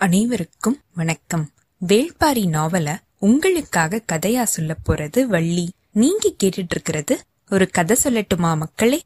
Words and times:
அனைவருக்கும் 0.00 0.80
வணக்கம். 0.94 1.50
வேள்பாரி 1.88 2.46
நாவல 2.46 2.96
உங்களுக்காக 3.18 4.02
கதையா 4.12 4.42
சொல்ல 4.42 4.76
போறது 4.88 5.24
வள்ளி. 5.24 5.72
நீங்க 5.92 6.32
கேட்டுட்டு 6.42 6.66
இருக்கிறது 6.70 7.20
ஒரு 7.50 7.68
கதை 7.68 7.96
சொல்லட்டுமா 8.04 8.56
மக்களே? 8.56 9.02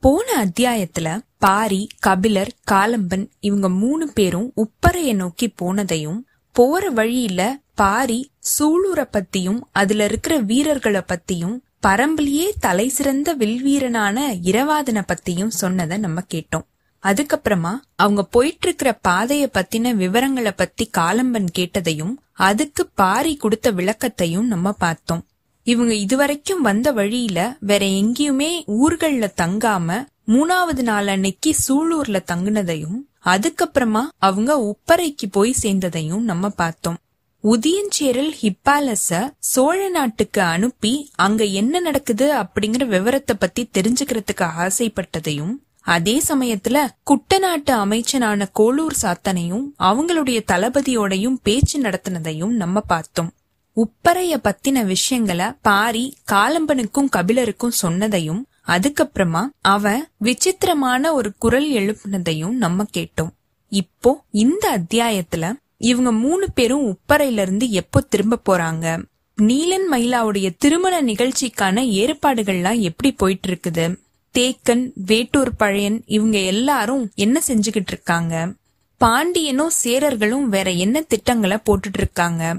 போன 0.00 0.46
அத்தியாயத்துல 0.46 1.20
பாரி 1.38 1.88
கபிலர் 1.98 2.54
காலம்பன் 2.70 3.30
இவங்க 3.40 3.68
மூணு 3.68 4.12
பேரும் 4.12 4.52
உப்பரைய 4.56 5.14
நோக்கி 5.14 5.54
போனதையும் 5.62 6.20
போற 6.52 6.90
வழியில 6.90 7.60
பாரி 7.74 8.30
சூளுரை 8.58 9.08
பத்தியும் 9.12 9.60
அதுல 9.72 10.04
இருக்கிற 10.04 10.38
வீரர்களை 10.38 11.00
பத்தியும் 11.00 11.60
பரம்பிலேயே 11.86 12.50
தலை 12.60 12.88
சிறந்த 12.88 13.36
வில்வீரனான 13.36 14.20
இரவாதனை 14.42 15.02
பத்தியும் 15.06 15.48
சொன்னதை 15.48 15.98
நம்ம 15.98 16.22
கேட்டோம். 16.34 16.66
அதுக்கப்புறமா 17.02 17.72
அவங்க 17.94 18.22
போயிட்டு 18.24 18.66
இருக்கிற 18.66 18.98
பாதைய 19.08 19.44
பத்தின 19.54 19.94
விவரங்களை 19.94 20.52
பத்தி 20.56 20.90
காலம்பன் 20.98 21.48
கேட்டதையும் 21.58 22.14
அதுக்கு 22.32 22.86
பாரி 22.94 23.36
கொடுத்த 23.36 23.72
விளக்கத்தையும் 23.72 24.46
நம்ம 24.46 24.72
பார்த்தோம். 24.72 25.24
இவங்க 25.66 25.94
இதுவரைக்கும் 25.94 26.60
வந்த 26.60 26.92
வழியில 26.92 27.56
வேற 27.60 27.86
எங்கேயுமே 27.86 28.50
ஊர்கள்ல 28.66 29.26
தங்காம 29.36 30.06
மூணாவது 30.26 30.82
நாள் 30.82 31.06
அன்னைக்கு 31.06 31.54
சூளூர்ல 31.68 32.18
தங்குனதையும் 32.32 32.98
அதுக்கப்புறமா 33.24 34.02
அவங்க 34.18 34.50
உப்பரைக்கு 34.58 35.26
போய் 35.30 35.54
சேர்ந்ததையும் 35.62 36.20
நம்ம 36.20 36.48
பார்த்தோம். 36.48 36.98
உதியஞ்சேரல் 37.44 38.32
ஹிப்பாலஸ 38.40 39.30
சோழ 39.38 39.88
நாட்டுக்கு 39.88 40.40
அனுப்பி 40.40 41.10
அங்க 41.16 41.44
என்ன 41.44 41.80
நடக்குது 41.80 42.26
அப்படிங்கிற 42.34 42.86
விவரத்தை 42.86 43.36
பத்தி 43.38 43.68
தெரிஞ்சுக்கிறதுக்கு 43.78 44.46
ஆசைப்பட்டதையும் 44.58 45.54
அதே 45.80 46.22
சமயத்துல 46.28 46.86
குட்டநாட்டு 47.10 47.70
அமைச்சனான 47.70 48.48
கோளூர் 48.58 48.96
சாத்தனையும் 49.02 49.66
அவங்களுடைய 49.78 50.40
தளபதியோடையும் 50.52 51.36
பேச்சு 51.42 51.80
நடத்தினதையும் 51.80 52.48
நம்ம 52.48 52.80
பார்த்தோம். 52.80 53.32
உப்பறைய 53.76 54.36
பத்தின 54.44 54.84
விஷயங்களை 54.84 55.46
பாரி 55.62 56.16
காலம்பனுக்கும் 56.32 57.08
கபிலருக்கும் 57.08 57.72
சொன்னதையும் 57.82 58.42
அதுக்கப்புறமா 58.66 59.46
அவன் 59.60 60.08
விசித்திரமான 60.16 61.14
ஒரு 61.14 61.32
குரல் 61.38 61.70
எழுப்புனதையும் 61.70 62.50
நம்ம 62.50 62.84
கேட்டோம். 62.96 63.30
இப்போ 63.68 64.24
இந்த 64.30 64.78
அத்தியாயத்துல 64.78 65.52
இவங்க 65.76 66.12
மூணு 66.12 66.50
பேரும் 66.50 66.96
உப்பரையில 66.96 67.40
இருந்து 67.40 67.70
எப்போ 67.70 68.00
திரும்ப 68.00 68.38
போறாங்க? 68.48 69.04
நீலன் 69.42 69.86
மயிலாவுடைய 69.92 70.50
திருமண 70.58 71.02
நிகழ்ச்சிக்கான 71.02 71.82
ஏற்பாடுகள்லாம் 71.82 72.80
எப்படி 72.80 73.12
போயிட்டு 73.12 73.48
இருக்குது? 73.48 74.08
தேக்கன் 74.38 74.90
வேட்டூர் 74.94 75.56
பழையன் 75.56 76.02
இவங்க 76.06 76.38
எல்லாரும் 76.38 77.10
என்ன 77.14 77.40
செஞ்சுகிட்டு 77.46 77.86
இருக்காங்க? 77.86 78.52
பாண்டியனும் 78.96 79.70
சேரர்களும் 79.84 80.44
வேற 80.44 80.70
என்ன 80.70 81.00
திட்டங்களை 81.00 81.56
போட்டுட்டு 81.56 81.98
இருக்காங்க? 81.98 82.58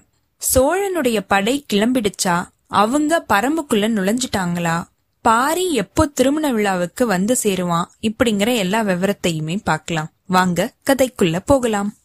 சோழனுடைய 0.54 1.20
படை 1.28 1.66
கிளம்பிடுச்சா? 1.74 2.48
அவங்க 2.68 3.26
பரம்புக்குள்ள 3.34 3.88
நுழைஞ்சிட்டாங்களா? 3.90 4.84
பாரி 5.22 5.74
எப்போ 5.74 6.06
திருமண 6.06 6.52
விழாவுக்கு 6.52 7.06
வந்து 7.06 7.38
சேருவான்? 7.44 7.86
இப்படிங்கிற 8.02 8.56
எல்லா 8.56 8.82
விவரத்தையுமே 8.82 9.60
பார்க்கலாம். 9.64 10.12
வாங்க 10.26 10.74
கதைக்குள்ள 10.86 11.40
போகலாம். 11.46 11.96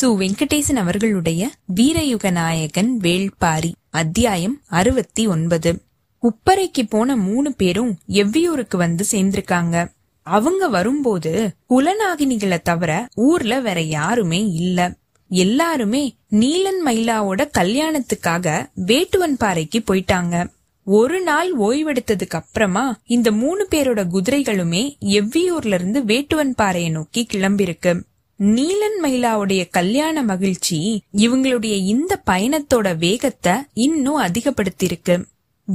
சு. 0.00 0.04
வெங்கடேசன் 0.04 0.76
அவர்களுடைய 0.76 1.50
வீரயுக 1.76 2.30
நாயகன் 2.30 2.98
வேள்பாரி 3.02 3.72
அத்தியாயம் 3.90 4.60
அறுபத்தி 4.68 5.26
ஒன்பது. 5.26 5.82
உப்பரைக்கு 6.22 6.82
போன 6.88 7.16
மூணு 7.16 7.52
பேரும் 7.52 7.98
எவ்வியூருக்கு 8.08 8.76
வந்து 8.76 9.04
சேர்ந்திருக்காங்க. 9.10 9.90
அவங்க 10.22 10.68
வரும்போது 10.68 11.50
குலநாகினிகளை 11.70 12.58
தவிர 12.62 13.08
ஊர்ல 13.14 13.60
வேற 13.60 13.80
யாருமே 13.80 14.46
இல்ல. 14.46 14.94
எல்லாருமே 15.28 16.16
நீலன் 16.30 16.80
மயிலாவோட 16.86 17.40
கல்யாணத்துக்காக 17.58 18.70
வேட்டுவன் 18.86 19.36
பாறைக்கு 19.38 19.82
போயிட்டாங்க. 19.90 20.50
ஒரு 20.84 21.20
நாள் 21.20 21.56
ஓய்வெடுத்ததுக்கு 21.56 22.38
அப்புறமா 22.40 22.98
இந்த 23.04 23.32
மூணு 23.32 23.66
பேரோட 23.70 24.04
குதிரைகளுமே 24.12 24.82
எவ்வியூர்ல 25.00 25.74
இருந்து 25.74 26.00
வேட்டுவன் 26.02 26.54
பாறையை 26.54 26.90
நோக்கி 26.90 27.26
கிளம்பிருக்கு 27.32 28.02
நீலன் 28.36 28.98
மயிலாவுடைய 29.02 29.68
கல்யாண 29.70 30.22
மகிழ்ச்சி 30.22 31.02
இவங்களுடைய 31.16 31.76
இந்த 31.86 32.22
பயணத்தோட 32.30 32.96
வேகத்தை 32.96 33.52
இன்னும் 33.72 34.22
அதிகப்படுத்தியிருக்கு. 34.22 35.24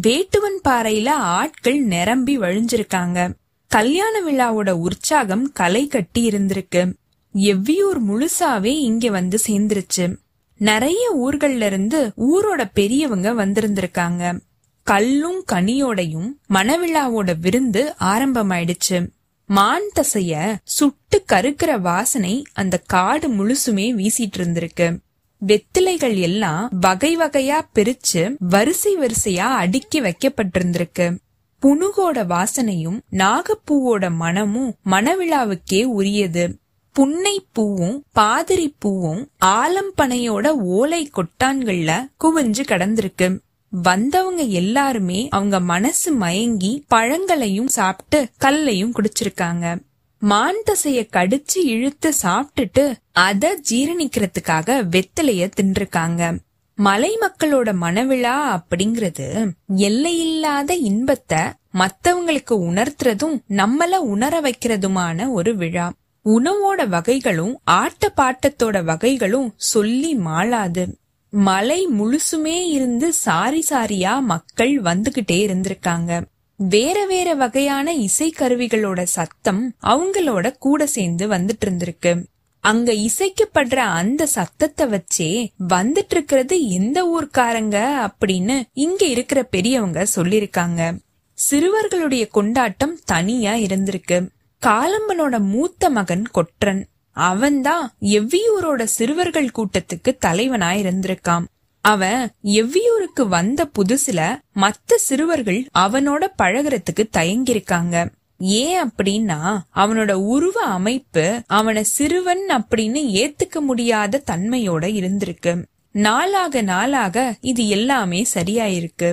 வேட்டுவன் 0.01 0.67
பாறையில 0.67 1.09
ஆட்கள் 1.09 1.79
நிரம்பி 1.79 2.39
வழிஞ்சிருக்காங்க. 2.39 3.33
கல்யாண 3.67 4.21
விழாவோட 4.21 4.69
உற்சாகம் 4.69 5.51
களை 5.51 5.87
கட்டி 5.87 6.27
இருந்திருக்கு. 6.27 6.93
எவ்வியூர் 7.35 7.99
முழுசாவே 8.09 8.65
இங்க 8.65 9.09
வந்து 9.09 9.39
சேர்ந்துருச்சு. 9.47 10.15
நிறைய 10.57 11.15
ஊர்கள்ல 11.21 11.65
இருந்து 11.65 12.11
ஊரோட 12.17 12.69
பெரியவங்க 12.73 13.33
வந்திருந்திருக்காங்க. 13.33 14.39
கல்லும் 14.83 15.43
கனியோடையும் 15.51 16.31
மணவிழாவோட 16.49 17.39
விருந்து 17.39 17.95
ஆரம்பமாயிடுச்சு. 17.99 19.09
மான் 19.45 19.89
தசைய 19.95 20.55
சுட்டு 20.63 21.23
கருக்கிற 21.33 21.79
வாசனை 21.79 22.43
அந்த 22.53 22.77
காடு 22.77 23.29
முழுசுமே 23.29 23.93
வீசிட்டு 23.93 24.37
இருந்திருக்கு. 24.37 24.99
வெத்திலைகள் 25.47 26.19
எல்லாம் 26.19 26.69
வகை 26.71 27.17
வகையா 27.17 27.61
பிரிச்சு 27.75 28.35
வரிசை 28.39 28.97
வரிசையா 28.97 29.47
அடுக்கி 29.55 30.01
வைக்கப்பட்டிருந்திருக்கு. 30.01 31.17
புனுகோட 31.61 32.25
வாசனையும் 32.25 32.99
நாகப்பூவோட 33.11 34.11
மனமும் 34.11 34.75
மணவிழாவுக்கே 34.85 35.83
உரியது. 35.83 36.59
புன்னை 36.91 37.45
பூவும் 37.51 38.03
பாதிரி 38.11 38.75
பூவும் 38.79 39.29
ஆலம்பனையோட 39.45 40.47
ஓலை 40.47 41.11
கொட்டான்கள்ல 41.15 42.07
குவிஞ்சு 42.23 42.63
கடந்திருக்கு. 42.63 43.39
வந்தவங்க 43.69 44.41
எல்லாருமே 44.41 45.27
அவங்க 45.29 45.59
மனசு 45.59 46.11
மயங்கி 46.11 46.85
பழங்களையும் 46.87 47.67
சாப்பிட்டு 47.67 48.29
கல்லையும் 48.37 48.93
குடிச்சிருக்காங்க. 48.93 49.79
மான் 50.19 50.63
தசைய 50.71 51.07
கடிச்சு 51.13 51.57
இழுத்து 51.63 52.13
சாப்பிட்டுட்டு 52.21 52.95
அத 53.11 53.59
ஜீரணிக்கிறதுக்காக 53.69 54.83
வெத்தலைய 54.91 55.49
தின்றுருக்காங்க. 55.61 56.37
மலை 56.75 57.17
மக்களோட 57.21 57.73
மனவிழா 57.81 58.61
அப்படிங்கறது 58.61 59.51
எல்லையில்லாத 59.75 60.75
இன்பத்தை 60.75 61.39
மத்தவங்களுக்கு 61.73 62.51
உணர்த்துறதும் 62.51 63.39
நம்மள 63.49 63.95
உணர 63.95 64.41
வைக்கிறதுமான 64.41 65.31
ஒரு 65.31 65.55
விழா. 65.55 65.91
உணவோட 66.25 66.87
வகைகளும் 66.87 67.59
ஆட்ட 67.63 68.13
பாட்டத்தோட 68.17 68.83
வகைகளும் 68.83 69.53
சொல்லி 69.55 70.15
மாளாது. 70.15 70.87
மலை 71.29 71.87
முழுசுமே 71.87 72.63
இருந்து 72.69 73.13
சாரி 73.13 73.65
சாரியா 73.69 74.19
மக்கள் 74.19 74.81
வந்துகிட்டே 74.81 75.47
இருந்திருக்காங்க. 75.47 76.21
வேற 76.55 77.05
வேற 77.05 77.33
வகையான 77.33 77.93
இசைக்கருவிகளோட 77.95 79.03
சத்தம் 79.03 79.73
அவங்களோட 79.83 80.57
கூட 80.57 80.87
சேர்ந்து 80.87 81.27
வந்துட்டு 81.27 81.65
இருந்திருக்கு 81.65 82.25
அங்க 82.59 82.93
இசைக்கப்படுற 82.93 83.75
அந்த 83.75 84.25
சத்தத்தை 84.25 84.87
வச்சே 84.87 85.47
வந்துட்டு 85.69 86.11
இருக்கிறது 86.11 86.69
எந்த 86.69 87.03
ஊர்க்காரங்க 87.03 88.07
அப்படின்னு 88.07 88.63
இங்க 88.73 89.05
இருக்கிற 89.05 89.43
பெரியவங்க 89.43 90.07
சொல்லிருக்காங்க 90.15 91.03
சிறுவர்களுடைய 91.51 92.27
கொண்டாட்டம் 92.27 92.99
தனியா 93.05 93.53
இருந்திருக்கு. 93.53 94.29
காலம்பனோட 94.65 95.39
மூத்த 95.39 95.89
மகன் 95.89 96.23
கொற்றன். 96.27 96.87
அவன்தான் 97.11 97.93
எவ்வியூரோட 98.01 98.83
சிறுவர்கள் 98.83 99.51
கூட்டத்துக்கு 99.57 100.17
தலைவனா 100.19 100.71
இருந்திருக்கான் 100.71 101.45
அவன் 101.85 102.29
எவ்வியூருக்கு 102.43 103.27
வந்த 103.27 103.69
புதுசுல 103.77 104.21
மத்த 104.55 104.95
சிறுவர்கள் 104.95 105.65
அவனோட 105.79 106.23
பழகுறதுக்கு 106.37 107.03
தயங்கிருக்காங்க 107.17 108.09
ஏன் 108.39 108.89
அப்படின்னா 108.89 109.57
அவனோட 109.75 110.11
உருவ 110.11 110.61
அமைப்பு 110.61 111.41
அவனை 111.47 111.83
சிறுவன் 111.83 112.43
அப்படின்னு 112.49 113.01
ஏத்துக்க 113.21 113.59
முடியாத 113.59 114.23
தன்மையோட 114.31 114.83
இருந்திருக்கு. 114.99 115.63
நாளாக 115.91 116.61
நாளாக 116.61 117.35
இது 117.41 117.67
எல்லாமே 117.67 118.25
சரியாயிருக்கு. 118.33 119.09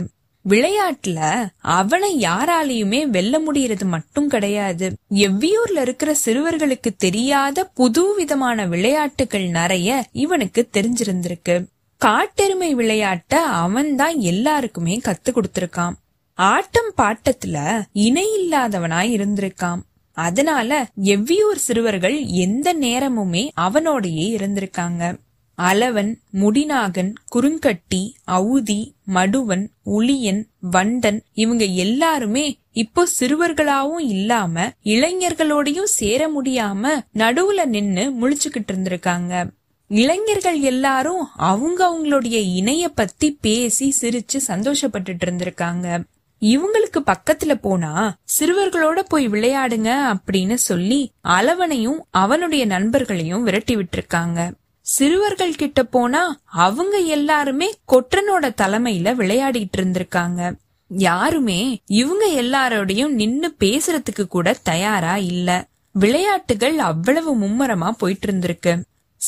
விளையாட்டுல 0.48 1.46
அவனை 1.58 2.10
யாராலையுமே 2.20 3.06
வெல்ல 3.06 3.38
முடியறது 3.38 3.84
மட்டும் 3.84 4.28
கிடையாது. 4.28 4.86
எவ்வியூர்ல 5.10 5.80
இருக்கிற 5.80 6.16
சிறுவர்களுக்கு 6.24 6.90
தெரியாத 6.98 7.64
புது 7.64 8.14
விதமான 8.14 8.66
விளையாட்டுகள் 8.66 9.46
நிறைய 9.48 10.06
இவனுக்கு 10.12 10.68
தெரிஞ்சிருந்திருக்கு. 10.72 11.56
காட்டெருமை 12.02 12.74
விளையாட்ட 12.74 13.34
அவன்தான் 13.34 14.18
எல்லாருக்குமே 14.18 15.00
கத்து 15.04 15.30
கொடுத்திருக்கான். 15.30 15.92
ஆட்டம் 16.34 16.92
பாட்டத்துல 16.96 17.82
இணை 17.92 18.26
இல்லாதவனாய் 18.40 19.12
இருந்திருக்கான். 19.16 19.80
அதனால 20.12 20.86
எவ்வியூர் 21.04 21.60
சிறுவர்கள் 21.66 22.24
எந்த 22.24 22.74
நேரமுமே 22.74 23.48
அவனோடையே 23.60 24.26
இருந்திருக்காங்க. 24.36 25.18
அளவன் 25.58 26.14
முடிநாகன் 26.32 27.12
குறுங்கட்டி 27.34 28.02
அவுதி 28.24 28.94
மடுவன் 29.06 29.66
உளியன் 29.86 30.42
வண்டன் 30.60 31.22
இவங்க 31.32 31.64
எல்லாருமே 31.64 32.58
இப்போ 32.72 33.08
சிறுவர்களாவும் 33.20 33.98
இல்லாம 33.98 34.72
இளைஞர்களோடையும் 34.84 35.90
சேர 35.98 36.30
முடியாம 36.40 36.88
நடுவுல 37.14 37.64
நின்னு 37.64 38.04
முழிச்சுக்கிட்டு 38.20 38.72
இருந்திருக்காங்க. 38.72 39.50
இளைஞர்கள் 39.92 40.60
எல்லாரும் 40.60 41.28
அவங்க 41.36 41.86
அவங்களுடைய 41.88 42.54
இணைய 42.54 42.88
பத்தி 42.88 43.38
பேசி 43.40 43.94
சிரிச்சு 44.00 44.40
சந்தோஷப்பட்டுட்டு 44.46 45.24
இருந்திருக்காங்க. 45.24 46.04
இவங்களுக்கு 46.40 47.02
பக்கத்துல 47.06 47.54
போனா 47.54 48.16
சிறுவர்களோட 48.38 49.00
போய் 49.08 49.28
விளையாடுங்க 49.28 50.14
அப்படின்னு 50.14 50.54
சொல்லி 50.54 51.10
அளவனையும் 51.28 51.98
அவனுடைய 52.10 52.66
நண்பர்களையும் 52.66 53.42
விரட்டி 53.42 53.76
விட்டுருக்காங்க. 53.76 54.52
சிறுவர்கள் 54.80 55.54
கிட்ட 55.54 55.84
போனா 55.84 56.40
அவங்க 56.44 56.98
எல்லாருமே 56.98 57.74
கொற்றனோட 57.92 58.50
தலைமையில 58.62 59.14
விளையாடிட்டு 59.14 59.76
இருந்திருக்காங்க. 59.76 60.56
யாருமே 60.88 61.80
இவங்க 61.86 62.26
எல்லாரோடையும் 62.26 63.08
நின்னு 63.08 63.54
பேசுறதுக்கு 63.60 64.26
கூட 64.28 64.56
தயாரா 64.62 65.16
இல்ல. 65.16 65.66
விளையாட்டுகள் 65.92 66.78
அவ்வளவு 66.78 67.36
மும்மரமா 67.36 67.90
போயிட்டு 67.90 68.32
இருந்திருக்கு. 68.32 68.80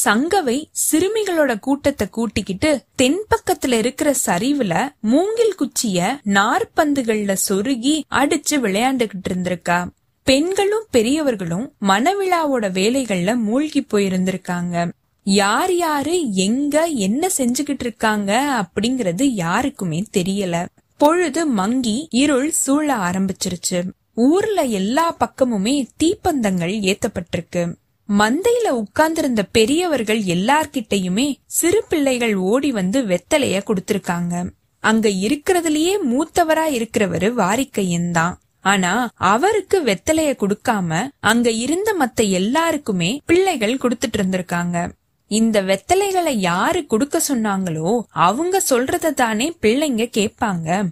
சங்கவை 0.05 0.65
சிறுமிகளோட 0.91 1.59
கூட்டத்தை 1.59 2.09
கூட்டிக்கிட்டு 2.11 2.85
தென்பக்கத்துல 3.03 3.73
இருக்கிற 3.73 4.15
சரிவுல 4.27 4.89
மூங்கில் 5.01 5.55
குச்சிய 5.59 6.21
நார்பந்துகள்ல 6.25 7.37
சொருகி 7.49 8.03
அடிச்சு 8.11 8.51
விளையாண்டுகிட்டு 8.51 9.29
இருந்திருக்கா. 9.29 9.89
பெண்களும் 10.23 10.87
பெரியவர்களும் 10.91 11.73
மனவிழாவோட 11.81 12.71
வேலைகள்ல 12.71 13.37
மூழ்கி 13.37 13.87
போயிருந்திருக்காங்க. 13.93 14.93
யார் 15.25 15.75
யாரு 15.75 16.35
எங்க 16.35 16.85
என்ன 16.85 17.29
செஞ்சுகிட்டு 17.39 17.81
இருக்காங்க 17.81 18.63
அப்படிங்கறது 18.63 19.23
யாருக்குமே 19.23 20.05
தெரியல. 20.17 20.67
பொழுது 20.97 21.47
மங்கி 21.47 22.07
இருள் 22.11 22.51
சூழ 22.51 22.95
ஆரம்பிச்சிருச்சு. 22.95 23.83
ஊர்ல 24.15 24.63
எல்லா 24.63 25.17
பக்கமுமே 25.17 25.89
தீப்பந்தங்கள் 26.05 26.95
ஏத்தப்பட்டிருக்கு. 26.95 27.75
மந்தையில 28.09 28.69
உட்கார்ந்திருந்த 28.69 29.43
பெரியவர்கள் 29.43 30.21
எல்லார்கிட்டயுமே 30.21 31.35
சிறு 31.47 31.85
பிள்ளைகள் 31.89 32.35
ஓடி 32.35 32.73
வந்து 32.73 33.03
வெத்தலைய 33.03 33.61
கொடுத்திருக்காங்க. 33.69 34.51
அங்க 34.81 35.09
இருக்கிறதுலயே 35.09 35.93
மூத்தவரா 36.11 36.67
இருக்கிறவரு 36.71 37.29
வாரிக்கையன் 37.33 38.11
தான். 38.11 38.39
ஆனா 38.61 39.11
அவருக்கு 39.15 39.83
வெத்தலைய 39.83 40.35
கொடுக்காம 40.37 41.09
அங்க 41.21 41.51
இருந்த 41.51 41.95
மத்த 42.01 42.31
எல்லாருக்குமே 42.31 43.21
பிள்ளைகள் 43.27 43.79
கொடுத்துட்டு 43.79 44.17
இருந்திருக்காங்க. 44.17 44.93
இந்த 45.27 45.63
வெத்தலைகளை 45.63 46.35
யாரு 46.37 46.87
குடுக்க 46.87 47.21
சொன்னாங்களோ 47.29 48.03
அவங்க 48.11 48.63
சொல்றத 48.71 49.15
தானே 49.15 49.57
பிள்ளைங்க 49.63 50.07
கேட்பாங்க. 50.19 50.83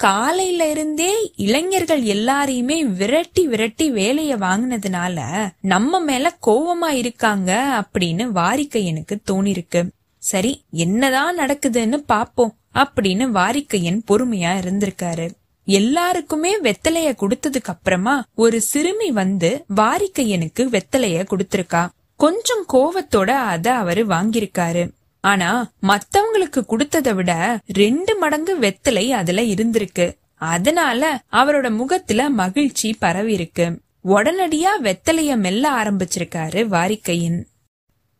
காலையில 0.00 0.70
இருந்தே 0.70 1.32
இளைஞர்கள் 1.36 2.02
எல்லாரையுமே 2.02 2.82
விரட்டி 2.82 3.46
விரட்டி 3.46 3.90
வேலைய 3.90 4.36
வாங்கினதுனால 4.36 5.18
நம்ம 5.60 6.00
மேல 6.00 6.36
கோவமா 6.46 6.88
இருக்காங்க 6.88 7.50
அப்படின்னு 7.82 8.26
வாரிக்கையனுக்கு 8.34 9.16
தோணிருக்கு. 9.30 9.82
சரி 10.18 10.64
என்னதான் 10.70 11.38
நடக்குதுன்னு 11.38 11.98
பாப்போம் 12.08 12.54
அப்படின்னு 12.74 13.26
வாரிக்கையன் 13.30 14.00
பொறுமையா 14.10 14.52
இருந்திருக்காரு. 14.60 15.30
எல்லாருக்குமே 15.64 16.60
வெத்தலைய 16.60 17.16
கொடுத்ததுக்கு 17.20 17.72
அப்புறமா 17.74 18.24
ஒரு 18.34 18.60
சிறுமி 18.60 19.10
வந்து 19.10 19.64
வாரிக்கையனுக்கு 19.76 20.66
வெத்தலைய 20.76 21.26
கொடுத்திருக்கா. 21.30 21.88
கொஞ்சம் 22.16 22.64
கோவத்தோட 22.72 23.30
அத 23.30 23.74
அவரு 23.74 24.06
வாங்கியிருக்காரு. 24.06 24.90
ஆனா 25.20 25.70
மத்தவங்களுக்கு 25.82 26.64
கொடுத்ததை 26.64 27.14
விட 27.14 27.58
ரெண்டு 27.66 28.16
மடங்கு 28.16 28.58
வெத்தலை 28.58 29.08
அதுல 29.08 29.42
இருந்திருக்கு. 29.42 30.16
அதனால 30.34 31.22
அவரோட 31.32 31.76
முகத்துல 31.76 32.30
மகிழ்ச்சி 32.30 32.92
பரவி 32.92 33.32
இருக்கு. 33.32 33.80
உடனடியா 34.04 34.68
வெத்தலைய 34.82 35.36
மெல்ல 35.36 35.70
ஆரம்பிச்சிருக்காரு 35.82 36.66
வாரிக்கையின். 36.66 37.46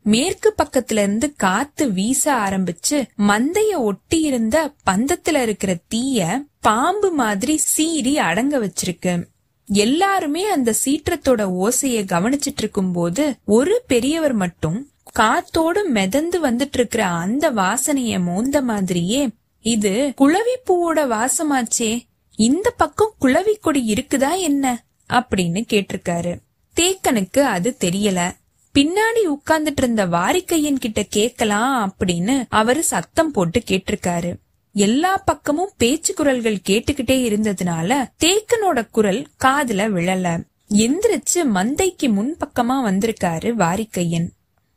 மேற்கு 0.02 0.54
பக்கத்துல 0.62 0.98
இருந்து 1.02 1.34
காத்து 1.36 1.92
வீச 1.92 2.34
ஆரம்பிச்சு 2.34 3.02
மந்தைய 3.18 3.76
ஒட்டி 3.76 4.20
இருந்த 4.20 4.72
பந்தத்துல 4.90 5.42
இருக்கிற 5.42 5.76
தீய 5.88 6.42
பாம்பு 6.60 7.12
மாதிரி 7.12 7.56
சீறி 7.56 8.18
அடங்க 8.18 8.58
வச்சிருக்கு. 8.58 9.24
எல்லாருமே 9.68 10.50
அந்த 10.50 10.74
சீற்றத்தோட 10.84 11.42
ஓசைய 11.62 12.04
கவனிச்சிட்டு 12.12 12.62
இருக்கும் 12.62 12.92
போது 12.92 13.36
ஒரு 13.44 13.82
பெரியவர் 13.86 14.32
மட்டும் 14.32 14.90
காத்தோடு 15.12 15.88
மிதந்து 15.88 16.50
வந்துட்டு 16.50 16.72
இருக்கிற 16.72 17.06
அந்த 17.06 17.50
வாசனைய 17.50 18.20
மோந்த 18.20 18.62
மாதிரியே 18.62 19.28
இது 19.60 20.12
குளவி 20.16 20.56
பூவோட 20.66 21.06
வாசமாச்சே. 21.08 22.02
இந்த 22.36 22.70
பக்கம் 22.70 23.12
குளவி 23.18 23.54
கொடி 23.54 23.92
இருக்குதா 23.92 24.38
என்ன? 24.38 24.84
அப்படின்னு 25.08 25.64
கேட்டிருக்காரு. 25.72 26.38
தேக்கனுக்கு 26.76 27.38
அது 27.38 27.76
தெரியல. 27.80 28.32
பின்னாடி 28.74 29.26
உட்கார்ந்துட்டு 29.26 29.76
இருந்த 29.76 30.06
வாரிக்கையன் 30.06 30.78
கிட்ட 30.78 31.06
கேக்கலாம் 31.16 31.90
அப்படின்னு 31.90 32.44
அவரு 32.48 32.82
சத்தம் 32.82 33.30
போட்டு 33.30 33.62
கேட்டிருக்காரு. 33.70 34.34
எல்லா 34.72 35.22
பக்கமும் 35.24 35.72
பேச்சு 35.76 36.14
குரல்கள் 36.14 36.58
கேட்டுக்கிட்டே 36.68 37.26
இருந்ததுனால 37.30 38.10
தேக்கனோட 38.24 38.90
குரல் 38.90 39.26
காதுல 39.44 39.88
விழல. 39.90 40.44
எந்திரிச்சு 40.74 41.44
மந்தைக்கு 41.54 42.02
முன்பக்கமா 42.02 42.82
வந்திருக்காரு 42.84 43.54
வாரிக்கையன். 43.54 44.28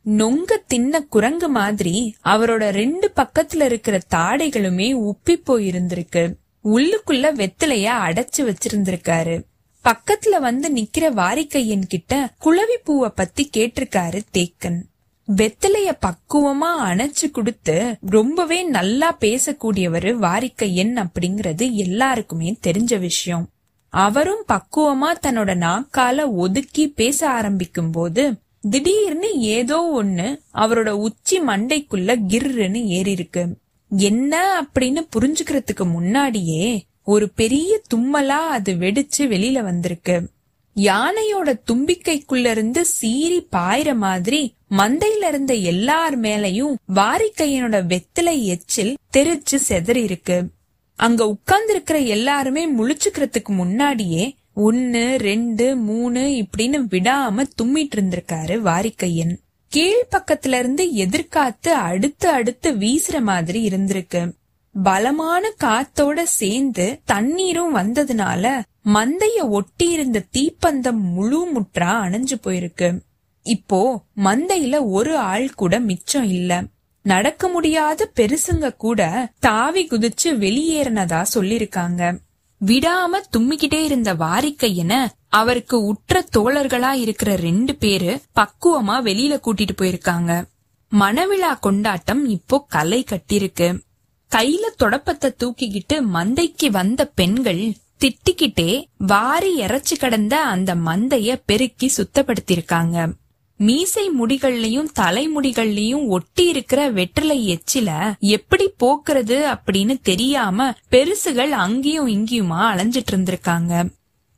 நொங்க 0.06 0.52
தின்ன 0.66 1.00
குரங்கு 1.00 1.48
மாதிரி 1.48 2.14
அவரோட 2.24 2.68
ரெண்டு 2.70 3.12
பக்கத்துல 3.16 3.64
இருக்கிற 3.64 4.00
தாடைகளுமே 4.14 5.10
உப்பி 5.10 5.36
போயிருந்திருக்கு. 5.46 6.34
உள்ளுக்குள்ள 6.64 7.30
வெத்தலைய 7.34 7.88
அடைச்சு 8.06 8.40
வச்சிருந்திருக்காரு. 8.40 9.42
பக்கத்துல 9.84 10.40
வந்து 10.40 10.72
நிக்கிற 10.72 11.10
வாரிக்கையன் 11.12 11.82
கிட்ட 11.82 12.34
குளவி 12.38 12.76
பூவ 12.84 13.08
பத்தி 13.08 13.50
கேட்டிருக்காரு 13.56 14.20
தேக்கன். 14.32 14.80
வெத்தலைய 15.36 15.90
பக்குவமா 16.00 16.70
அணைச்சு 16.84 17.30
கொடுத்து 17.30 17.96
ரொம்பவே 18.00 18.62
நல்லா 18.62 19.16
பேசக்கூடியவரு 19.20 20.14
வாரிக்கையன் 20.16 21.06
அப்படிங்கறது 21.06 21.72
எல்லாருக்குமே 21.72 22.58
தெரிஞ்ச 22.66 22.98
விஷயம். 22.98 23.48
அவரும் 23.88 24.44
பக்குவமா 24.52 25.12
தன்னோட 25.26 25.54
நாக்கால 25.54 26.30
ஒதுக்கி 26.30 26.88
பேச 26.88 27.28
ஆரம்பிக்கும் 27.30 27.90
போது 27.90 28.34
திடீர்னு 28.70 29.38
ஏதோ 29.38 30.02
ஒண்ணு 30.02 30.40
அவரோட 30.54 30.88
உச்சி 30.88 31.40
மண்டைக்குள்ள 31.40 32.16
கிர்ன்னு 32.28 32.84
ஏறி 32.84 33.10
இருக்கு 33.10 33.56
என்ன 33.90 34.62
அப்படின்னு 34.62 35.06
புரிஞ்சுக்கிறதுக்கு 35.16 35.84
முன்னாடியே 35.84 36.86
ஒரு 37.02 37.28
பெரிய 37.28 37.80
தும்மலா 37.94 38.46
அது 38.48 38.72
வெடிச்சு 38.72 39.18
வெளியில 39.18 39.62
வந்திருக்கு. 39.62 40.32
யானையோட 40.76 41.60
தும்பிக்கைக்குள்ள 41.72 42.50
இருந்து 42.50 42.84
சீறி 42.84 43.48
பாயிற 43.52 43.96
மாதிரி 43.96 44.54
மந்தையில 44.70 45.28
இருந்த 45.28 45.54
எல்லார் 45.54 46.20
மேலையும் 46.20 46.74
வாரிக்கையனோட 46.94 47.86
வெத்தலை 47.86 48.44
எச்சில் 48.44 48.98
தெரிச்சு 49.16 49.58
செதறி 49.68 49.96
இருக்கு 49.96 50.48
அங்க 50.96 51.28
உட்கார்ந்து 51.28 51.72
இருக்கிற 51.72 51.98
எல்லாருமே 51.98 52.72
முழிச்சுக்கிறதுக்கு 52.72 53.48
முன்னாடியே 53.48 54.36
ஒன்னு 54.54 55.16
ரெண்டு 55.20 55.76
மூணு 55.76 56.20
இப்படின்னு 56.20 56.80
விடாம 56.90 57.42
தும்மிட்டு 57.62 57.96
இருந்திருக்காரு 57.96 58.60
வாரிக்கையன். 58.62 59.36
கீழ் 59.68 60.06
பக்கத்துல 60.10 60.58
இருந்து 60.58 60.92
எதிர்காத்து 60.94 61.68
அடுத்து 61.68 62.28
அடுத்து 62.28 62.72
வீசுற 62.72 63.20
மாதிரி 63.20 63.68
இருந்திருக்கு. 63.68 64.32
பலமான 64.82 65.52
காத்தோட 65.64 66.22
சேர்ந்து 66.22 67.00
தண்ணீரும் 67.04 67.76
வந்ததுனால 67.76 68.62
மந்தைய 68.84 69.48
ஒட்டி 69.48 69.90
இருந்த 69.90 70.24
தீப்பந்தம் 70.38 71.00
முழு 71.00 71.48
முற்றா 71.54 72.00
அணைஞ்சு 72.04 72.32
போயிருக்கு. 72.44 72.98
இப்போ 73.42 74.02
மந்தையில 74.16 74.90
ஒரு 74.90 75.16
ஆள் 75.16 75.50
கூட 75.50 75.80
மிச்சம் 75.80 76.24
இல்ல. 76.24 76.62
நடக்க 77.02 77.48
முடியாத 77.48 78.10
பெருசுங்க 78.16 78.76
கூட 78.76 79.28
தாவி 79.40 79.86
குதிச்சு 79.86 80.28
வெளியேறினதா 80.28 81.24
சொல்லிருக்காங்க. 81.34 82.18
விடாம 82.66 83.20
தும்மிக்கிட்டே 83.36 83.80
இருந்த 83.84 84.14
வாரிக்கையன 84.14 84.92
அவருக்கு 85.28 85.76
உற்ற 85.84 86.24
தோழர்களா 86.36 86.92
இருக்கிற 86.92 87.36
ரெண்டு 87.36 87.74
பேரு 87.74 88.22
பக்குவமா 88.34 88.96
வெளியில 89.08 89.34
கூட்டிட்டு 89.46 89.74
போயிருக்காங்க. 89.80 90.32
மணவிழா 90.92 91.58
கொண்டாட்டம் 91.60 92.26
இப்போ 92.26 92.64
கலை 92.68 93.04
கட்டிருக்கு. 93.10 93.68
கையில 94.30 94.64
தொடப்பத்தை 94.82 95.30
தூக்கிக்கிட்டு 95.38 95.96
மந்தைக்கு 96.14 96.70
வந்த 96.70 97.04
பெண்கள் 97.14 97.64
திட்டிக்கிட்டே 98.00 98.70
வாரி 98.96 99.60
இறைச்சு 99.60 99.96
கடந்த 99.98 100.40
அந்த 100.44 100.74
மந்தைய 100.74 101.42
பெருக்கி 101.46 101.88
சுத்தப்படுத்திருக்காங்க 101.96 102.96
மீசை 103.56 104.10
முடிகள்லயும் 104.20 104.88
தலைமுடிகள்லயும் 105.00 106.06
ஒட்டி 106.06 106.48
இருக்கிற 106.48 106.90
வெற்றிலை 106.90 107.38
எச்சில 107.52 108.12
எப்படி 108.18 108.72
போக்குறது 108.84 109.38
அப்படின்னு 109.54 109.96
தெரியாம 110.02 110.72
பெருசுகள் 110.90 111.50
அங்கேயும் 111.50 112.06
இங்கேயுமா 112.06 112.60
அலைஞ்சிட்டு 112.70 113.12
இருந்திருக்காங்க 113.12 113.88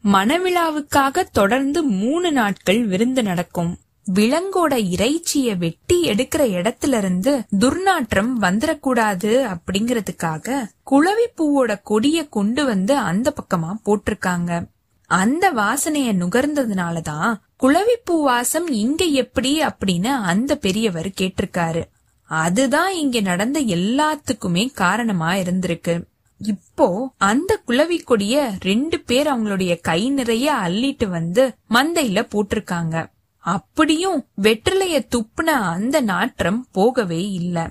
மணவிழாவுக்காக 0.04 1.24
தொடர்ந்து 1.32 1.82
மூணு 1.82 2.32
நாட்கள் 2.32 2.86
விருந்து 2.86 3.22
நடக்கும். 3.22 3.78
விலங்கோட 4.14 4.74
இறைச்சிய 4.94 5.56
வெட்டி 5.56 5.96
எடுக்கிற 6.08 6.42
இடத்துல 6.58 6.96
இருந்து 6.96 7.32
துர்நாற்றம் 7.58 8.30
வந்துடக்கூடாது 8.40 9.32
அப்படிங்கறதுக்காக 9.54 10.64
குளவி 10.82 11.26
பூவோட 11.36 11.80
கொடிய 11.82 12.28
கொண்டு 12.28 12.64
வந்து 12.64 12.96
அந்த 12.96 13.32
பக்கமா 13.38 13.72
போட்டிருக்காங்க. 13.86 14.66
அந்த 15.06 15.52
வாசனைய 15.52 16.12
நுகர்ந்ததுனாலதான் 16.12 17.34
குளவிப்பூ 17.62 18.22
வாசம் 18.22 18.68
இங்க 18.68 19.04
எப்படி 19.04 19.60
அப்படின்னு 19.60 20.06
அந்த 20.06 20.56
பெரியவர் 20.56 21.06
கேட்டிருக்காரு. 21.06 21.84
அதுதான் 22.22 22.94
இங்க 22.94 23.20
நடந்த 23.20 23.60
எல்லாத்துக்குமே 23.60 24.72
காரணமா 24.72 25.32
இருந்திருக்கு. 25.32 26.02
இப்போ 26.38 27.10
அந்த 27.18 27.60
குளவி 27.66 27.98
கொடிய 27.98 28.52
ரெண்டு 28.60 29.00
பேர் 29.00 29.26
அவங்களுடைய 29.26 29.80
கை 29.80 30.10
நிறைய 30.10 30.52
அள்ளிட்டு 30.52 31.06
வந்து 31.06 31.54
மந்தையில 31.70 32.28
போட்டிருக்காங்க. 32.28 33.10
அப்படியும் 33.38 34.24
வெற்றிலைய 34.42 35.06
துப்புன 35.08 35.46
அந்த 35.46 36.00
நாற்றம் 36.00 36.66
போகவே 36.72 37.30
இல்ல. 37.30 37.70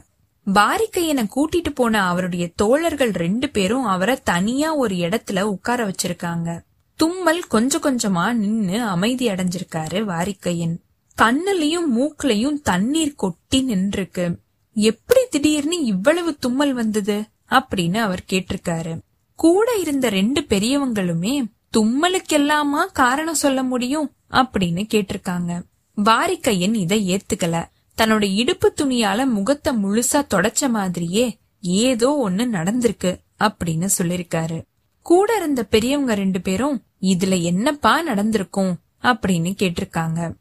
பாரிக்கையனை 0.53 1.27
கூட்டிட்டு 1.35 1.69
போன 1.75 2.07
அவருடைய 2.07 2.49
தோழர்கள் 2.55 3.11
ரெண்டு 3.11 3.49
பேரும் 3.49 3.83
அவரை 3.83 4.19
தனியா 4.23 4.75
ஒரு 4.75 4.95
இடத்துல 4.95 5.41
உட்கார 5.41 5.87
வச்சிருக்காங்க. 5.87 6.59
தும்மல் 6.95 7.43
கொஞ்சம் 7.43 7.81
கொஞ்சமா 7.81 8.33
நின்னு 8.33 8.83
அமைதி 8.83 9.27
அடைஞ்சிருக்காரு 9.27 10.03
வாரிக்கையன். 10.03 10.77
கண்ணுலயும் 11.21 11.85
மூக்குலயும் 11.95 12.61
தண்ணீர் 12.61 13.15
கொட்டி 13.15 13.65
நின்றுருக்கு. 13.67 14.35
எப்படி 14.73 15.19
திடீர்னு 15.29 15.83
இவ்வளவு 15.83 16.35
தும்மல் 16.35 16.73
வந்தது? 16.73 17.23
அப்படின்னு 17.49 17.97
அவர் 17.97 18.23
கேட்டிருக்காரு. 18.31 18.99
கூட 19.35 19.75
இருந்த 19.75 20.09
ரெண்டு 20.09 20.41
பெரியவங்களுமே 20.41 21.51
தும்மலுக்கெல்லாமா 21.77 22.85
காரணம் 22.93 23.35
சொல்ல 23.35 23.63
முடியும்? 23.63 24.11
அப்படின்னு 24.31 24.87
கேட்டிருக்காங்க. 24.93 25.61
வாரிக்கையன் 26.03 26.73
இதை 26.73 27.15
ஏத்துக்கல. 27.15 27.65
தன்னோட 27.97 28.35
இடுப்பு 28.35 28.73
துணியால 28.75 29.25
முகத்தை 29.25 29.83
முழுசா 29.83 30.25
தொடச்ச 30.33 30.69
மாதிரியே 30.69 31.37
ஏதோ 31.61 32.29
ஒண்ணு 32.29 32.33
நடந்திருக்கு 32.33 33.19
அப்படின்னு 33.39 33.87
சொல்லிருக்காரு. 33.97 34.61
கூட 35.05 35.35
இருந்த 35.35 35.63
பெரியவங்க 35.63 36.15
ரெண்டு 36.15 36.41
பேரும் 36.41 36.83
இதுல 37.01 37.41
என்னப்பா 37.41 38.01
நடந்திருக்கும்? 38.01 38.77
அப்படின்னு 39.01 39.51
கேட்டிருக்காங்க. 39.61 40.33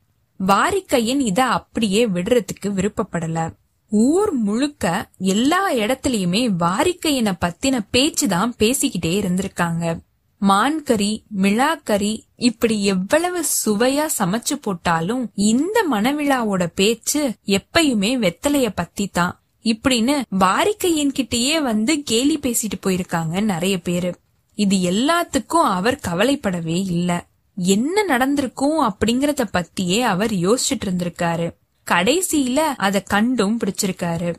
வாரிக்கையின் 0.47 1.21
இத 1.21 1.45
அப்படியே 1.45 2.07
விடுறதுக்கு 2.09 2.67
விருப்பப்படல. 2.67 3.55
ஊர் 3.91 4.33
முழுக்க 4.33 5.09
எல்லா 5.19 5.73
இடத்துலயுமே 5.73 6.49
வாரிக்கையனை 6.59 7.33
பத்தின 7.41 7.79
பேச்சுதான் 7.93 8.53
பேசிக்கிட்டே 8.59 9.21
இருந்திருக்காங்க. 9.21 9.99
மான்கறி 10.41 11.23
மிளாக்கறி 11.37 12.21
இப்படி 12.37 12.85
எவ்வளவு 12.85 13.45
சுவையா 13.67 14.07
சமைச்சு 14.19 14.57
போட்டாலும் 14.61 15.31
இந்த 15.35 15.85
மனவிழாவோட 15.91 16.67
பேச்சு 16.75 17.35
எப்பயுமே 17.47 18.19
வெத்தலைய 18.19 18.73
பத்தி 18.75 19.07
தான். 19.07 19.43
இப்படின்னு 19.65 20.23
வாரிக்கையன் 20.39 21.15
கிட்டயே 21.15 21.63
வந்து 21.63 22.03
கேலி 22.03 22.39
பேசிட்டு 22.39 22.87
போயிருக்காங்க 22.87 23.43
நிறைய 23.43 23.79
பேரு. 23.79 24.23
இது 24.55 24.77
எல்லாத்துக்கும் 24.77 25.63
அவர் 25.63 26.01
கவலைப்படவே 26.09 26.77
இல்ல. 26.77 27.27
என்ன 27.57 28.03
நடந்திருக்கும் 28.03 28.83
அப்படிங்கறத 28.83 29.45
பத்தியே 29.53 30.01
அவர் 30.01 30.33
யோசிச்சுட்டு 30.33 30.85
இருந்திருக்காரு. 30.85 31.55
கடைசியில 31.91 32.55
அத 32.55 33.01
கண்டும் 33.01 33.59
பிடிச்சிருக்காரு. 33.59 34.35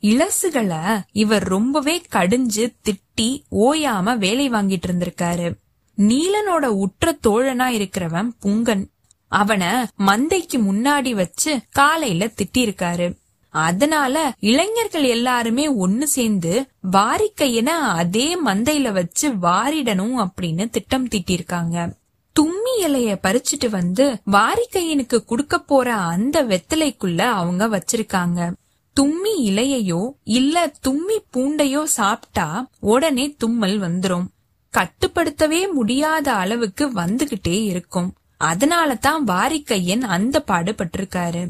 இளசுகளை 0.00 1.00
இவர் 1.12 1.42
ரொம்பவே 1.42 2.02
கடிஞ்சு 2.12 2.74
திட்டி 2.84 3.42
ஓயாம 3.50 4.16
வேலை 4.16 4.50
வாங்கிட்டு 4.50 4.82
இருந்திருக்காரு. 4.86 5.52
நீலனோட 5.98 6.64
உற்ற 6.64 7.18
தோழனா 7.26 7.66
இருக்கிறவன் 7.66 8.30
புங்கன். 8.42 8.90
அவன 9.30 9.84
மந்தைக்கு 9.98 10.56
முன்னாடி 10.56 11.14
வச்சு 11.14 11.60
காலையில 11.70 12.26
திட்டிருக்காரு. 12.26 13.18
அதனால 13.50 14.32
இளைஞர்கள் 14.40 15.02
எல்லாருமே 15.02 15.68
ஒன்னு 15.68 16.08
சேர்ந்து 16.08 16.66
வாரிக்கையன 16.92 17.66
அதே 17.66 18.42
மந்தையில 18.44 18.92
வச்சு 18.92 19.30
வாரிடணும் 19.30 20.26
அப்படின்னு 20.26 20.70
திட்டம் 20.70 21.08
தீட்டிருக்காங்க 21.08 21.98
தும்மி 22.40 22.86
இலைய 22.86 23.16
பறிச்சுட்டு 23.22 23.68
வந்து 23.70 24.16
வாரிக்கையனுக்கு 24.32 25.24
குடுக்க 25.28 25.58
போற 25.58 25.94
அந்த 25.94 26.44
வெத்தலைக்குள்ள 26.44 27.18
அவங்க 27.18 27.68
வச்சிருக்காங்க. 27.68 28.52
தும்மி 29.00 29.34
இலையையோ 29.38 30.10
இல்ல 30.24 30.72
தும்மி 30.88 31.18
பூண்டையோ 31.32 31.82
சாப்பிட்டா 31.82 32.68
உடனே 32.80 33.34
தும்மல் 33.38 33.80
வந்துரும். 33.80 34.26
கட்டுப்படுத்தவே 34.72 35.72
முடியாத 35.72 36.32
அளவுக்கு 36.32 36.90
வந்துகிட்டே 36.92 37.64
இருக்கும். 37.64 38.14
அதனால 38.36 38.94
தான் 38.94 39.24
வாரிக்கையன் 39.24 40.00
அந்த 40.00 40.44
பாடுபட்டிருக்காரு. 40.46 41.48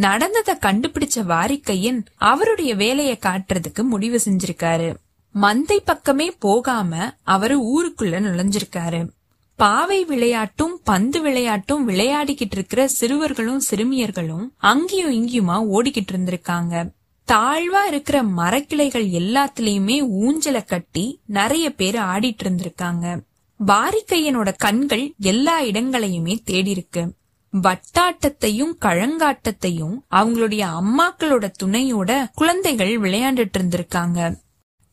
நடந்தத 0.00 0.54
கண்டுபிடிச்ச 0.60 1.14
வாரிக்கையன் 1.14 2.04
அவருடைய 2.16 2.74
வேலைய 2.74 3.18
காட்டுறதுக்கு 3.20 3.82
முடிவு 3.82 4.20
செஞ்சிருக்காரு. 4.24 4.94
மந்தை 5.34 5.76
பக்கமே 5.84 6.30
போகாம 6.38 7.16
அவரு 7.22 7.56
ஊருக்குள்ள 7.60 8.20
நுழைஞ்சிருக்காரு. 8.20 9.08
பாவை 9.56 10.06
விளையாட்டும் 10.06 10.74
பந்து 10.84 11.26
விளையாட்டும் 11.26 11.88
விளையாடிக்கிட்டு 11.88 12.50
இருக்கிற 12.50 12.88
சிறுவர்களும் 12.88 13.62
சிறுமியர்களும் 13.70 14.48
அங்கேயும் 14.56 15.12
இங்கேயுமா 15.12 15.52
ஓடிக்கிட்டு 15.52 16.12
இருந்திருக்காங்க. 16.12 16.90
தாழ்வா 17.32 17.82
இருக்கிற 17.88 18.22
மரக்கிளைகள் 18.22 19.06
எல்லாத்துலயுமே 19.08 20.06
ஊஞ்சல 20.20 20.64
கட்டி 20.64 21.20
நிறைய 21.26 21.74
பேர் 21.74 21.94
ஆடிட்டு 21.94 22.42
இருந்திருக்காங்க. 22.44 23.20
வாரிக்கையனோட 23.66 24.54
கண்கள் 24.56 25.14
எல்லா 25.18 25.62
இடங்களையுமே 25.62 26.38
தேடி 26.44 26.70
இருக்கு. 26.70 27.16
வட்டாட்டத்தையும் 27.52 28.76
கழங்காட்டத்தையும் 28.80 29.98
அவங்களுடைய 30.10 30.80
அம்மாக்களோட 30.80 31.50
துணையோட 31.62 32.26
குழந்தைகள் 32.34 33.00
விளையாண்டுட்டு 33.00 33.52
இருந்திருக்காங்க. 33.58 34.40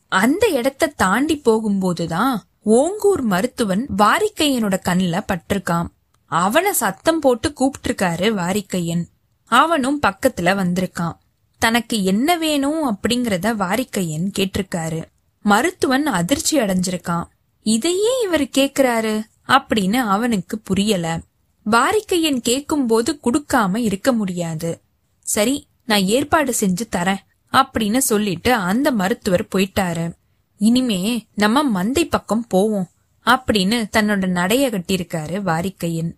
அந்த 0.08 0.48
இடத்த 0.48 0.86
தாண்டி 0.86 1.42
போகும்போதுதான் 1.44 2.36
ஓங்கூர் 2.60 3.20
மருத்துவன் 3.20 3.86
வாரிக்கையனோட 3.98 4.80
கண்ணுல 4.84 5.20
பட்டிருக்கான். 5.28 5.86
அவனை 6.26 6.72
சத்தம் 6.72 7.20
போட்டு 7.20 7.52
கூப்பிட்டிருக்காரு 7.60 8.32
வாரிக்கையன். 8.34 9.04
அவனும் 9.44 10.00
பக்கத்துல 10.06 10.54
வந்திருக்கான். 10.54 11.16
தனக்கு 11.58 12.04
என்ன 12.04 12.38
வேணும் 12.38 12.88
அப்படிங்கறத 12.88 13.54
வாரிக்கையன் 13.54 14.30
கேட்டிருக்காரு. 14.38 15.04
மருத்துவன் 15.42 16.06
அதிர்ச்சி 16.06 16.58
அடைஞ்சிருக்கான். 16.58 17.24
இதையே 17.62 18.22
இவர் 18.22 18.42
கேக்குறாரு 18.42 19.22
அப்படின்னு 19.48 19.96
அவனுக்கு 19.96 20.58
புரியல. 20.58 21.20
வாரிக்கையன் 21.70 22.40
கேக்கும்போது 22.48 23.18
குடுக்காம 23.24 23.76
இருக்க 23.76 24.12
முடியாது. 24.12 24.80
சரி 25.20 25.66
நான் 25.86 26.02
ஏற்பாடு 26.02 26.54
செஞ்சு 26.60 26.84
தரேன் 26.96 27.24
அப்படின்னு 27.52 27.98
சொல்லிட்டு 27.98 28.54
அந்த 28.54 28.90
மருத்துவர் 28.90 29.48
போயிட்டாரு. 29.54 30.12
இனிமே 30.58 31.26
நம்ம 31.34 31.84
மந்தை 31.84 32.04
பக்கம் 32.08 32.46
போவோம் 32.48 32.88
அப்படின்னு 33.26 33.84
தன்னோட 33.96 34.26
நடைய 34.38 34.64
கட்டியிருக்காரு 34.70 35.42
வாரிக்கையன். 35.42 36.12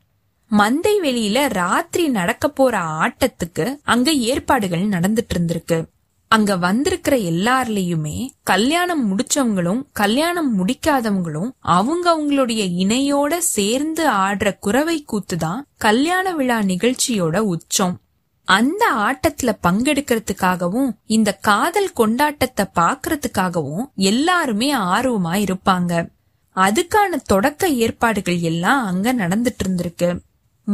மந்தை 0.50 0.92
வெளியில 1.02 1.48
ராத்திரி 1.48 2.08
நடக்க 2.08 2.48
போற 2.48 2.78
ஆட்டத்துக்கு 2.78 3.78
அங்க 3.82 4.12
ஏற்பாடுகள் 4.12 4.88
நடந்துட்டு 4.88 5.34
இருந்திருக்கு. 5.34 5.84
அங்க 6.28 6.56
வந்திருக்கிற 6.56 7.16
எல்லார்லயுமே 7.16 8.28
கல்யாணம் 8.42 9.16
முடிச்சவங்களும் 9.16 9.82
கல்யாணம் 9.92 10.66
முடிக்காதவங்களும் 10.66 11.50
அவங்க 11.58 12.16
அவங்களுடைய 12.16 12.64
இணையோட 12.78 13.36
சேர்ந்து 13.36 14.10
ஆடுற 14.10 14.58
குறவை 14.58 15.04
கூத்துதான் 15.12 15.60
கல்யாண 15.78 16.34
விழா 16.34 16.58
நிகழ்ச்சியோட 16.58 17.38
உச்சம். 17.38 18.00
அந்த 18.44 18.88
ஆட்டத்துல 18.92 19.52
பங்கெடுக்கிறதுக்காகவும் 19.62 20.92
இந்த 21.06 21.32
காதல் 21.32 21.92
கொண்டாட்டத்தை 21.96 22.68
பாக்குறதுக்காகவும் 22.74 23.84
எல்லாருமே 23.94 24.74
ஆர்வமா 24.74 25.44
இருப்பாங்க. 25.44 26.08
அதுக்கான 26.56 27.20
தொடக்க 27.24 27.68
ஏற்பாடுகள் 27.68 28.38
எல்லாம் 28.38 28.86
அங்க 28.86 29.14
நடந்துட்டு 29.14 29.62
இருந்திருக்கு 29.64 30.20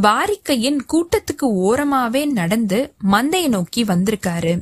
வாரிக்கையின் 0.02 0.84
கூட்டத்துக்கு 0.92 1.46
ஓரமாவே 1.46 2.30
நடந்து 2.30 2.94
மந்தைய 3.10 3.48
நோக்கி 3.48 3.84
வந்திருக்காரு. 3.84 4.60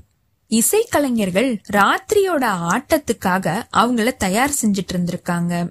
இசைக்கலைஞர்கள் 0.52 1.62
ராத்திரியோட 1.72 2.44
ஆட்டத்துக்காக 2.72 3.62
அவங்கள 3.76 4.16
தயார் 4.16 4.50
செஞ்சிட்டு 4.62 4.92
இருந்திருக்காங்க. 4.92 5.70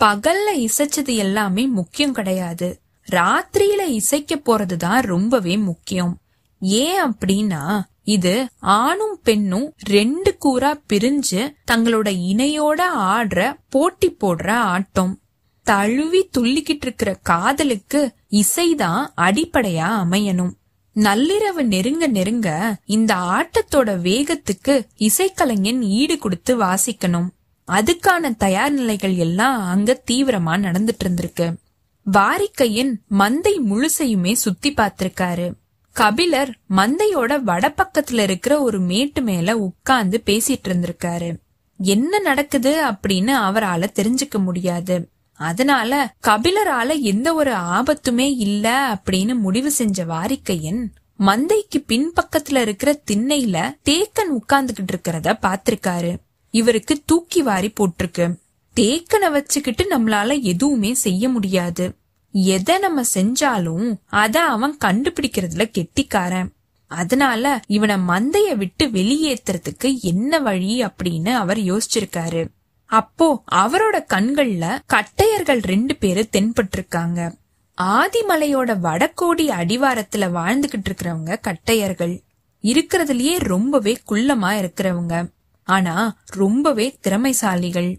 பகல்ல 0.00 0.68
இசைச்சது 0.68 1.16
எல்லாமே 1.16 1.66
முக்கியம் 1.66 2.12
கிடையாது. 2.12 2.80
ராத்திரியில 3.10 3.86
இசைக்க 3.86 4.34
போறதுதான் 4.34 5.00
ரொம்பவே 5.00 5.56
முக்கியம். 5.56 6.18
ஏன் 6.60 7.02
அப்படின்னா 7.02 7.82
இது 8.02 8.46
ஆணும் 8.58 9.20
பெண்ணும் 9.22 9.74
ரெண்டு 9.88 10.38
கூறா 10.38 10.80
பிரிஞ்சு 10.92 11.54
தங்களோட 11.70 12.08
இணையோட 12.10 12.82
ஆடுற 12.96 13.58
போட்டி 13.68 14.16
போடுற 14.20 14.50
ஆட்டம். 14.50 15.20
தழுவி 15.62 16.28
துள்ளிக்கிட்டு 16.38 16.82
இருக்கிற 16.82 17.18
காதலுக்கு 17.22 18.14
இசைதான் 18.30 19.06
அடிப்படையா 19.16 20.04
அமையணும். 20.04 20.52
நள்ளிரவு 20.94 21.62
நெருங்க 21.62 22.06
நெருங்க 22.06 22.76
இந்த 22.84 23.14
ஆட்டத்தோட 23.14 23.90
வேகத்துக்கு 24.00 24.86
இசைக்கலைஞன் 24.98 25.80
ஈடு 25.80 26.18
கொடுத்து 26.18 26.58
வாசிக்கணும். 26.58 27.28
அதுக்கான 27.72 28.36
தயார் 28.36 28.72
நிலைகள் 28.72 29.14
எல்லாம் 29.14 29.62
அங்க 29.62 30.02
தீவிரமா 30.10 30.56
நடந்துட்டு 30.56 31.04
இருந்திருக்கு. 31.04 31.54
வாரிக்கையின் 32.02 33.00
மந்தை 33.18 33.58
முழுசையுமே 33.70 34.32
சுத்தி 34.32 34.72
பார்த்திருக்காரு. 34.72 35.52
கபிலர் 35.92 36.58
மந்தையோட 36.70 37.38
வடபக்கத்துல 37.46 38.18
இருக்கிற 38.18 38.62
ஒரு 38.62 38.80
மேட்டு 38.80 39.22
மேல 39.22 39.58
உட்கார்ந்து 39.58 40.22
பேசிட்டு 40.26 40.68
இருந்திருக்காரு. 40.68 41.36
என்ன 41.78 42.18
நடக்குது 42.18 42.84
அப்படின்னு 42.84 43.32
அவரால 43.48 43.86
தெரிஞ்சுக்க 43.94 44.38
முடியாது. 44.38 45.08
அதனால 45.32 46.14
கபிலரால 46.26 47.00
எந்த 47.00 47.34
ஒரு 47.34 47.52
ஆபத்துமே 47.52 48.34
இல்ல 48.36 48.94
அப்படின்னு 48.94 49.38
முடிவு 49.38 49.70
செஞ்ச 49.70 50.04
வாரிக்கையன் 50.04 50.86
மந்தைக்கு 51.18 51.84
பின்பக்கத்துல 51.88 52.56
இருக்கிற 52.56 53.00
திண்ணையில 53.10 53.76
தேக்கன் 53.84 54.38
உட்கார்ந்துகிட்டு 54.40 54.88
இருக்கிறத 54.92 55.38
பாத்திருக்காரு 55.42 56.16
இவருக்கு 56.50 57.02
தூக்கி 57.04 57.42
வாரி 57.42 57.72
போட்டிருக்கு. 57.80 58.34
தேக்கனை 58.76 59.30
வச்சுக்கிட்டு 59.30 59.98
நம்மளால 59.98 60.42
எதுவுமே 60.42 60.94
செய்ய 60.94 61.28
முடியாது. 61.28 61.94
எதை 62.32 62.78
நம்ம 62.78 63.02
செஞ்சாலும் 63.14 63.94
அத 64.06 64.44
அவன் 64.44 64.76
கண்டுபிடிக்கிறதுல 64.84 65.70
கெட்டிக்காரன். 65.70 66.52
அதனால 66.86 67.60
இவனை 67.66 67.96
மந்தைய 67.96 68.56
விட்டு 68.56 68.86
வெளியேத்துறதுக்கு 68.86 70.00
என்ன 70.00 70.38
வழி 70.38 70.82
அப்படின்னு 70.82 71.32
அவர் 71.32 71.58
யோசிச்சிருக்காரு. 71.58 72.46
அப்போ 72.92 73.44
அவரோட 73.52 74.04
கண்கள்ல 74.14 74.78
கட்டையர்கள் 74.86 75.62
ரெண்டு 75.62 75.96
பேரு 75.96 76.28
தென்பட்டிருக்காங்க. 76.32 77.34
ஆதிமலையோட 77.82 78.78
வடகோடி 78.78 79.48
அடிவாரத்துல 79.48 80.28
வாழ்ந்துகிட்டு 80.38 80.88
இருக்கிறவங்க 80.90 81.36
கட்டையர்கள். 81.40 82.20
இருக்கிறதுலயே 82.62 83.38
ரொம்பவே 83.38 83.98
குள்ளமா 84.10 84.50
இருக்கிறவங்க. 84.58 85.28
ஆனா 85.64 86.16
ரொம்பவே 86.26 86.98
திறமைசாலிகள். 87.02 87.96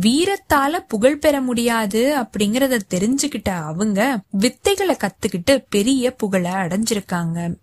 வீரத்தால 0.00 0.78
புகழ் 0.88 1.18
பெற 1.18 1.40
முடியாது 1.40 2.16
அப்படிங்கறத 2.20 2.80
தெரிஞ்சுக்கிட்ட 2.90 3.48
அவங்க 3.48 4.20
வித்தைகளை 4.38 4.96
கத்துக்கிட்டு 4.96 5.64
பெரிய 5.70 6.10
புகழ 6.10 6.52
அடைஞ்சிருக்காங்க. 6.52 7.54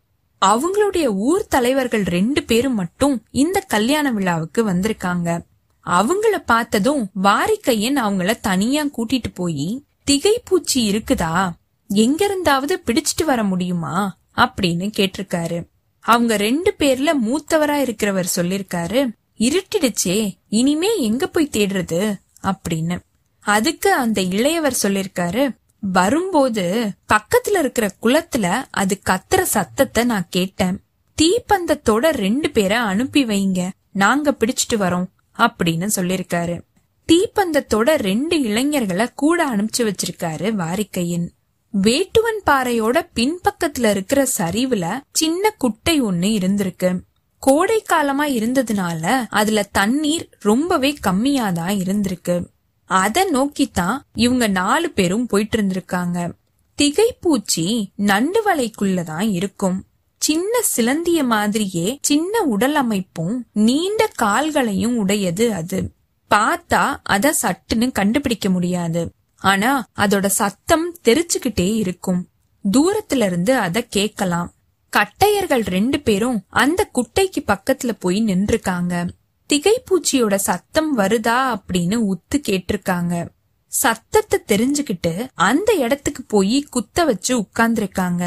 அவங்களுடைய 0.45 1.05
ஊர் 1.05 1.47
தலைவர்கள் 1.47 2.03
ரெண்டு 2.03 2.43
பேரும் 2.43 2.75
மட்டும் 2.75 3.23
இந்த 3.31 3.59
கல்யாண 3.59 4.11
விழாவுக்கு 4.11 4.69
வந்திருக்காங்க. 4.69 5.41
அவங்கள 5.85 6.37
பார்த்ததும் 6.45 7.09
வாரிக்கையன் 7.23 7.97
அவங்கள 7.97 8.39
தனியா 8.39 8.83
கூட்டிட்டு 8.83 9.33
போய் 9.33 9.83
திகைப்பூச்சி 10.11 10.75
இருக்குதா? 10.75 11.51
எங்க 11.87 12.27
இருந்தாவது 12.27 12.75
பிடிச்சிட்டு 12.85 13.25
வர 13.25 13.43
முடியுமா? 13.43 14.17
அப்படின்னு 14.35 14.91
கேட்டிருக்காரு. 14.97 15.67
அவங்க 15.99 16.37
ரெண்டு 16.37 16.75
பேர்ல 16.79 17.11
மூத்தவரா 17.25 17.81
இருக்கிறவர் 17.81 18.25
சொல்லிருக்காரு 18.35 19.11
இருட்டிடுச்சே 19.37 20.37
இனிமே 20.49 21.01
எங்க 21.01 21.27
போய் 21.27 21.49
தேடுறது? 21.51 22.15
அப்படின்னு. 22.43 22.99
அதுக்கு 23.39 23.93
அந்த 23.93 24.21
இளையவர் 24.21 24.77
சொல்லிருக்காரு 24.83 25.57
வரும்போது 25.79 26.91
பக்கத்துல 27.13 27.59
இருக்கிற 27.59 27.95
குளத்துல 28.01 28.65
அது 28.69 29.01
கத்துற 29.09 29.41
சத்தத்தை 29.41 30.03
நான் 30.03 30.27
கேட்டேன். 30.29 30.79
தீப்பந்தத்தோட 31.21 32.09
ரெண்டு 32.09 32.49
பேரை 32.49 32.77
அனுப்பி 32.77 33.25
வைங்க. 33.25 33.69
நாங்க 33.91 34.35
பிடிச்சிட்டு 34.39 34.75
வரோம். 34.75 35.05
அப்படின்னு 35.37 35.89
சொல்லிருக்காரு 35.95 36.61
தீப்பந்தத்தோட 37.07 37.95
ரெண்டு 37.95 38.41
இளைஞர்களை 38.41 39.07
கூட 39.15 39.55
அனுப்பிச்சு 39.55 39.77
வச்சிருக்காரு 39.77 40.53
வாரிக்கையின். 40.53 41.29
வேட்டுவன் 41.81 42.39
பாறையோட 42.45 43.09
பின்பக்கத்துல 43.15 43.89
இருக்கிற 43.89 44.27
சரிவுல 44.37 45.01
சின்ன 45.11 45.49
குட்டை 45.49 46.03
ஒண்ணு 46.03 46.31
இருந்திருக்கு. 46.35 46.99
கோடை 47.39 47.81
காலமா 47.81 48.25
இருந்ததுனால 48.27 49.25
அதுல 49.29 49.63
தண்ணீர் 49.63 50.29
ரொம்பவே 50.39 50.97
கம்மியாதான் 51.07 51.77
இருந்திருக்கு. 51.79 52.47
அத 52.85 53.23
நோக்கித்தான் 53.25 54.05
இவங்க 54.13 54.47
நாலு 54.47 54.91
பேரும் 54.91 55.25
போயிட்டு 55.25 55.61
இருந்திருக்காங்க. 55.61 56.31
திகைப்பூச்சி 56.81 57.85
நண்டு 57.95 58.43
வலைக்குள்ளதான் 58.45 59.31
இருக்கும். 59.31 59.83
சின்ன 60.25 60.61
சிலந்திய 60.75 61.23
மாதிரியே 61.23 61.87
சின்ன 62.01 62.41
உடல் 62.53 62.75
அமைப்பும் 62.75 63.35
நீண்ட 63.53 64.11
கால்களையும் 64.21 64.97
உடையது 64.97 65.45
அது. 65.53 65.79
பார்த்தா 66.31 66.83
அத 67.03 67.33
சட்டுன்னு 67.41 67.91
கண்டுபிடிக்க 67.91 68.49
முடியாது. 68.49 69.01
ஆனா 69.41 69.71
அதோட 69.95 70.25
சத்தம் 70.25 70.85
தெரிச்சுக்கிட்டே 71.03 71.75
இருக்கும். 71.75 72.21
தூரத்துல 72.71 73.25
இருந்து 73.25 73.53
அத 73.57 73.85
கேக்கலாம் 73.95 74.49
கட்டையர்கள் 74.93 75.65
ரெண்டு 75.65 75.99
பேரும் 75.99 76.39
அந்த 76.47 76.89
குட்டைக்கு 76.93 77.41
பக்கத்துல 77.47 77.91
போய் 77.99 78.19
நின்றுக்காங்க 78.23 79.09
திகைப்பூச்சியோட 79.49 80.35
சத்தம் 80.35 80.97
வருதா 80.97 81.39
அப்படின்னு 81.55 81.97
உத்து 82.11 82.37
கேட்டிருக்காங்க. 82.37 83.13
சத்தத்தை 83.67 84.39
தெரிஞ்சுக்கிட்டு 84.47 85.13
அந்த 85.33 85.69
இடத்துக்கு 85.73 86.23
போய் 86.23 86.57
குத்த 86.61 87.03
வச்சு 87.03 87.33
உட்கார்ந்திருக்காங்க. 87.39 88.23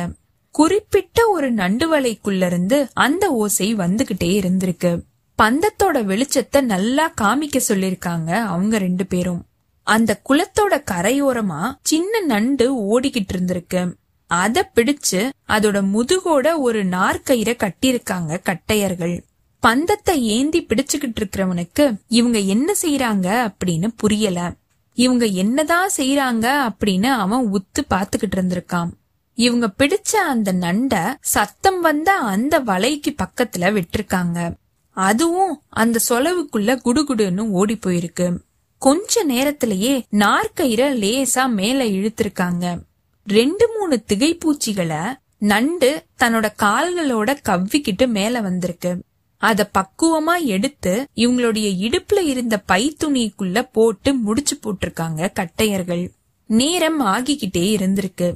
குறிப்பிட்ட 0.59 1.27
ஒரு 1.29 1.53
நண்டு 1.53 1.85
வலைக்குள்ள 1.93 2.47
இருந்து 2.47 2.89
அந்த 2.93 3.31
ஓசை 3.33 3.77
வந்துகிட்டே 3.77 4.31
இருந்திருக்கு. 4.39 5.03
பந்தத்தோட 5.43 5.99
வெளிச்சத்தை 6.11 6.61
நல்லா 6.61 7.13
காமிக்க 7.21 7.61
சொல்லிருக்காங்க 7.69 8.33
அவங்க 8.33 8.79
ரெண்டு 8.79 9.07
பேரும். 9.07 9.45
அந்த 9.83 10.21
குளத்தோட 10.29 10.83
கரையோரமா 10.91 11.77
சின்ன 11.83 12.21
நண்டு 12.21 12.65
ஓடிக்கிட்டு 12.75 13.35
இருந்திருக்கு. 13.35 13.93
அத 14.27 14.71
பிடிச்சு 14.75 15.29
அதோட 15.49 15.77
முதுகோட 15.95 16.59
ஒரு 16.59 16.85
நாற்கயிற 16.87 17.55
கட்டியிருக்காங்க 17.57 18.41
கட்டையர்கள். 18.43 19.23
பந்தத்தை 19.61 20.23
ஏந்தி 20.23 20.67
பிடிச்சுக்கிட்டு 20.67 21.21
இருக்கிறவனுக்கு 21.21 21.97
இவங்க 22.09 22.39
என்ன 22.39 22.75
செய்யறாங்க 22.83 23.29
அப்படின்னு 23.49 23.89
புரியல. 23.97 24.53
இவங்க 24.95 25.25
என்னதான் 25.25 25.91
செய்யறாங்க 25.97 26.47
அப்படின்னு 26.69 27.07
அவன் 27.07 27.53
உத்து 27.53 27.81
பாத்துக்கிட்டு 27.91 28.37
இருந்திருக்கான். 28.37 28.91
இவங்க 29.39 29.71
பிடிச்ச 29.79 30.15
அந்த 30.17 30.53
நண்டை 30.53 31.17
சத்தம் 31.21 31.81
வந்த 31.81 32.17
அந்த 32.17 32.61
வலைக்கு 32.61 33.15
பக்கத்துல 33.23 33.67
விட்டிருக்காங்க. 33.75 34.55
அதுவும் 34.91 35.63
அந்த 35.69 35.99
சொலவுக்குள்ள 36.09 36.79
குடுகுடுன்னு 36.85 37.49
ஓடி 37.49 37.79
போயிருக்கு 37.87 38.39
கொஞ்ச 38.79 39.23
நேரத்திலேயே 39.25 40.07
நாற்கயிற 40.11 40.83
லேசா 41.03 41.49
மேல 41.49 41.85
இழுத்திருக்காங்க. 41.85 42.81
ரெண்டு 43.27 43.69
மூணு 43.79 44.05
திகைப்பூச்சிகளை 44.09 45.03
நண்டு 45.39 46.05
தன்னோட 46.19 46.49
கால்களோட 46.63 47.37
கவ்விக்கிட்டு 47.49 48.07
மேல 48.07 48.41
வந்திருக்கு. 48.41 49.03
அத 49.37 49.71
பக்குவமா 49.79 50.45
எடுத்து 50.45 51.07
இவங்களுடைய 51.17 51.71
இடுப்புல 51.87 52.21
இருந்த 52.21 52.59
பை 52.59 52.97
துணிக்குள்ள 53.05 53.69
போட்டு 53.73 54.15
முடிச்சு 54.15 54.57
போட்டிருக்காங்க 54.57 55.31
கட்டையர்கள். 55.33 56.09
நேரம் 56.47 57.01
ஆகிக்கிட்டே 57.07 57.71
இருந்திருக்கு. 57.77 58.35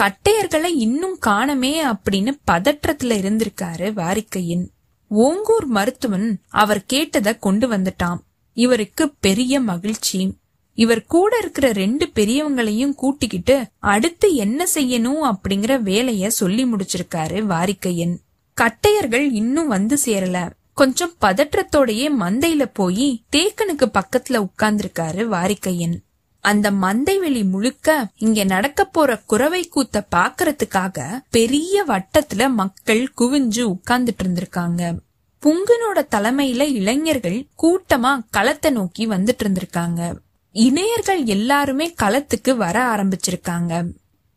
கட்டையர்களை 0.00 0.70
இன்னும் 0.76 1.18
காணமே 1.18 1.84
அப்படின்னு 1.84 2.38
பதற்றத்துல 2.50 3.16
இருந்திருக்காரு 3.20 3.92
வாரிக்கையின். 3.92 4.66
ஓங்கூர் 5.08 5.66
மருத்துவன் 5.66 6.40
அவர் 6.48 6.84
கேட்டத 6.92 7.38
கொண்டு 7.38 7.68
வந்துட்டான். 7.68 8.18
இவருக்கு 8.52 9.14
பெரிய 9.20 9.60
மகிழ்ச்சி. 9.60 10.36
இவர் 10.74 11.04
கூட 11.04 11.36
இருக்கிற 11.36 11.72
ரெண்டு 11.72 12.08
பெரியவங்களையும் 12.08 12.94
கூட்டிக்கிட்டு 12.94 13.66
அடுத்து 13.78 14.34
என்ன 14.34 14.66
செய்யணும் 14.74 15.32
அப்படிங்கிற 15.32 15.80
வேலைய 15.80 16.30
சொல்லி 16.30 16.64
முடிச்சிருக்காரு 16.64 17.44
வாரிக்கையன். 17.44 18.16
கட்டையர்கள் 18.60 19.32
இன்னும் 19.32 19.68
வந்து 19.68 19.98
சேரல. 20.04 20.50
கொஞ்சம் 20.72 21.12
பதற்றத்தோடயே 21.20 22.08
மந்தையில 22.20 22.70
போய் 22.72 23.22
தேக்கனுக்கு 23.36 23.90
பக்கத்துல 23.94 24.46
உட்கார்ந்திருக்காரு 24.46 25.26
வாரிக்கையன். 25.28 25.96
அந்த 26.44 26.70
மந்தை 26.70 27.18
வெளி 27.18 27.44
முழுக்க 27.44 28.06
இங்க 28.16 28.44
நடக்க 28.44 28.84
போற 28.84 29.20
குறவை 29.26 29.70
கூத்த 29.74 30.06
பாக்குறதுக்காக 30.14 31.20
பெரிய 31.30 31.84
வட்டத்துல 31.84 32.50
மக்கள் 32.50 33.12
குவிஞ்சு 33.18 33.74
உட்கார்ந்துட்டு 33.74 34.22
இருந்திருக்காங்க. 34.22 34.98
புங்கனோட 35.42 35.94
தலைமையில 35.94 36.60
இளைஞர்கள் 36.60 37.46
கூட்டமா 37.62 38.20
களத்தை 38.30 38.70
நோக்கி 38.70 39.08
வந்துட்டு 39.08 39.40
இருந்திருக்காங்க. 39.44 40.16
இணையர்கள் 40.52 41.24
எல்லாருமே 41.24 41.94
களத்துக்கு 42.02 42.56
வர 42.56 42.82
ஆரம்பிச்சிருக்காங்க. 42.84 43.86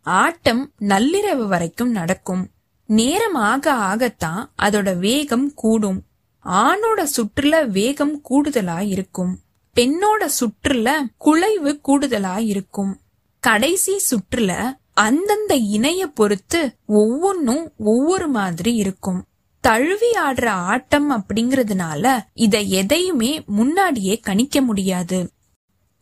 ஆட்டம் 0.01 0.71
நள்ளிரவு 0.79 1.47
வரைக்கும் 1.47 1.91
நடக்கும். 1.91 2.49
நேரம் 2.85 3.35
ஆக 3.35 3.73
ஆகத்தான் 3.73 4.49
அதோட 4.61 4.97
வேகம் 4.97 5.53
கூடும். 5.53 6.03
ஆணோட 6.45 7.05
சுற்றுல 7.17 7.67
வேகம் 7.67 8.21
கூடுதலா 8.29 8.87
இருக்கும். 8.87 9.39
பெண்ணோட 9.77 10.29
சுற்றுல 10.39 11.01
குலைவு 11.25 11.79
கூடுதலா 11.87 12.37
இருக்கும் 12.37 12.99
கடைசி 13.39 14.01
சுற்றுல 14.09 14.51
அந்தந்த 14.93 15.55
இணைய 15.55 16.07
பொறுத்து 16.07 16.75
ஒவ்வொன்னும் 16.87 17.67
ஒவ்வொரு 17.77 18.27
மாதிரி 18.27 18.75
இருக்கும். 18.75 19.25
தழுவி 19.61 20.09
ஆடுற 20.11 20.47
ஆட்டம் 20.47 21.11
அப்படிங்கறதுனால 21.11 22.19
இத 22.33 22.59
எதையுமே 22.59 23.43
முன்னாடியே 23.45 24.17
கணிக்க 24.17 24.61
முடியாது. 24.61 25.31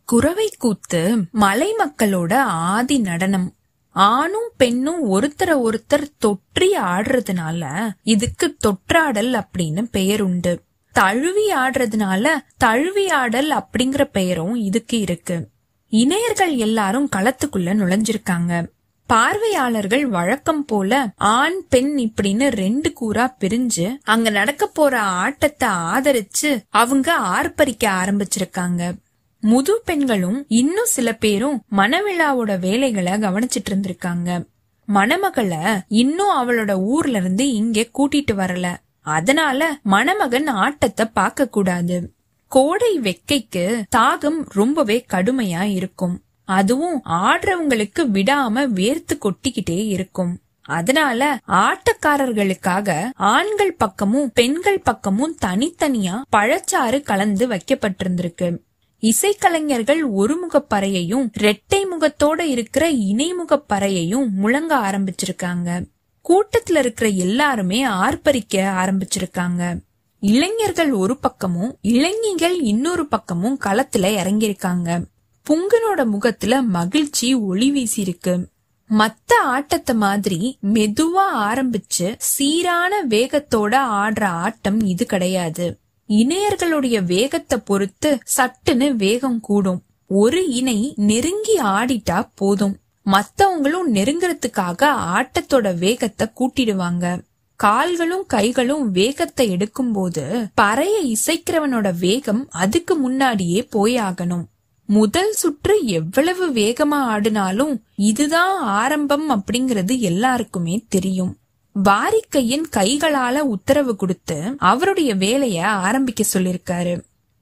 குறவை 0.04 0.48
கூத்து 0.58 1.00
மலை 1.32 1.74
மக்களோட 1.78 2.34
ஆதி 2.38 2.98
நடனம். 2.98 3.54
ஆணும் 3.90 4.50
பெண்ணும் 4.56 5.02
ஒருத்தர 5.10 5.52
ஒருத்தர் 5.66 6.06
தொற்றி 6.24 6.70
ஆடுறதுனால 6.86 7.90
இதுக்கு 8.02 8.56
தொற்றாடல் 8.66 9.42
அப்படின்னு 9.42 9.82
பெயர் 9.90 10.22
உண்டு 10.22 10.52
தழுவி 10.96 11.54
ஆடுறதுனால 11.54 12.28
தழுவி 12.56 13.08
ஆடல் 13.08 13.50
அப்படிங்கிற 13.50 14.04
பெயரும் 14.04 14.54
இதுக்கு 14.54 15.00
இருக்கு. 15.00 15.48
இணையர்கள் 15.88 16.54
எல்லாரும் 16.54 17.08
களத்துக்குள்ள 17.16 17.74
நுழைஞ்சிருக்காங்க. 17.74 18.66
பார்வையாளர்கள் 19.06 20.06
வழக்கம் 20.06 20.64
போல 20.64 21.12
ஆண் 21.16 21.58
பெண் 21.68 21.92
இப்படின்னு 21.98 22.48
ரெண்டு 22.48 22.92
கூறா 22.92 23.36
பிரிஞ்சு 23.40 23.96
அங்க 24.04 24.30
நடக்க 24.30 24.66
போற 24.66 25.00
ஆட்டத்தை 25.00 25.68
ஆதரிச்சு 25.68 26.64
அவங்க 26.68 27.16
ஆர்ப்பரிக்க 27.16 27.84
ஆரம்பிச்சிருக்காங்க. 27.84 28.98
முது 29.40 29.82
பெண்களும் 29.84 30.44
இன்னும் 30.48 30.92
சில 30.96 31.12
பேரும் 31.12 31.62
மணவிழாவோட 31.76 32.58
வேலைகளை 32.58 33.12
கவனிச்சிட்டு 33.12 33.70
இருந்திருக்காங்க. 33.70 34.46
மணமகளை 34.94 35.80
இன்னும் 35.88 36.34
அவளோட 36.42 36.72
ஊர்ல 36.82 37.18
இருந்து 37.18 37.52
இங்க 37.52 37.86
கூட்டிட்டு 37.98 38.32
வரல. 38.32 38.84
அதனால 39.06 39.78
மணமகன் 39.82 40.46
ஆட்டத்தை 40.46 41.06
பார்க்க 41.06 41.48
கூடாது. 41.48 42.12
கோடை 42.48 43.00
வெக்கைக்கு 43.00 43.82
தாகம் 43.96 44.40
ரொம்பவே 44.48 45.04
கடுமையா 45.12 45.62
இருக்கும். 45.62 46.22
அதுவும் 46.44 47.02
ஆடுறவங்களுக்கு 47.04 47.98
விடாம 47.98 48.66
வேர்த்து 48.74 49.14
கொட்டிக்கிட்டே 49.18 49.86
இருக்கும். 49.86 50.38
அதனால 50.62 51.38
ஆட்டக்காரர்களுக்காக 51.48 53.10
ஆண்கள் 53.14 53.74
பக்கமும் 53.74 54.30
பெண்கள் 54.34 54.80
பக்கமும் 54.80 55.36
தனித்தனியா 55.44 56.22
பழச்சாறு 56.36 57.02
கலந்து 57.02 57.48
வைக்கப்பட்டிருந்திருக்கு. 57.48 58.58
இசைக்கலைஞர்கள் 59.02 60.02
ஒருமுகப்பறையையும் 60.10 61.28
இரட்டை 61.32 61.86
முகத்தோட 61.86 62.40
இருக்கிற 62.40 62.90
இணைமுகப்பறையையும் 62.90 64.28
முழங்க 64.28 64.76
ஆரம்பிச்சிருக்காங்க. 64.76 65.84
கூட்டத்துல 66.28 66.78
இருக்கிற 66.78 67.10
எல்லாருமே 67.10 67.86
ஆர்ப்பரிக்க 67.86 68.54
ஆரம்பிச்சிருக்காங்க. 68.54 69.78
இளைஞர்கள் 70.20 70.92
ஒரு 70.92 71.16
பக்கமும் 71.16 71.78
இளைஞர்கள் 71.80 72.60
இன்னொரு 72.60 73.06
பக்கமும் 73.06 73.58
களத்துல 73.64 74.14
இறங்கியிருக்காங்க. 74.16 75.04
புங்கனோட 75.50 76.06
முகத்துல 76.06 76.62
மகிழ்ச்சி 76.62 77.34
ஒளி 77.34 77.72
வீசியிருக்கு. 77.72 78.44
மத்த 78.90 79.32
ஆட்டத்தை 79.44 79.94
மாதிரி 79.94 80.58
மெதுவா 80.72 81.26
ஆரம்பிச்சு 81.34 82.14
சீரான 82.18 83.06
வேகத்தோட 83.06 83.74
ஆடுற 83.76 84.24
ஆட்டம் 84.24 84.80
இது 84.80 85.06
கிடையாது. 85.06 85.78
இணையர்களுடைய 86.08 87.04
வேகத்தை 87.04 87.58
பொறுத்து 87.58 88.18
சட்டுன்னு 88.36 88.90
வேகம் 88.90 89.40
கூடும். 89.40 89.82
ஒரு 90.08 90.48
இணை 90.48 90.92
நெருங்கி 90.96 91.58
ஆடிட்டா 91.58 92.30
போதும். 92.34 92.76
மத்தவங்களும் 93.06 93.88
நெருங்கறதுக்காக 93.94 94.82
ஆட்டத்தோட 95.14 95.78
வேகத்தை 95.78 96.26
கூட்டிடுவாங்க. 96.40 97.22
கால்களும் 97.60 98.26
கைகளும் 98.26 98.90
வேகத்தை 98.90 99.56
எடுக்கும்போது 99.56 100.24
பறைய 100.60 101.14
இசைக்கிறவனோட 101.14 101.98
வேகம் 101.98 102.48
அதுக்கு 102.50 102.94
முன்னாடியே 102.94 103.68
போயாகணும். 103.76 104.44
முதல் 104.88 105.32
சுற்று 105.32 105.84
எவ்வளவு 105.84 106.52
வேகமா 106.52 106.98
ஆடினாலும் 107.12 107.82
இதுதான் 107.94 108.60
ஆரம்பம் 108.60 109.30
அப்படிங்கறது 109.30 109.98
எல்லாருக்குமே 109.98 110.84
தெரியும். 110.88 111.36
வாரிக்கையின் 111.76 112.66
கைகளால 112.76 113.38
உத்தரவு 113.38 113.96
கொடுத்து 113.96 114.36
அவருடைய 114.58 115.14
வேலைய 115.14 115.68
ஆரம்பிக்க 115.68 116.24
சொல்லிருக்காரு 116.32 116.94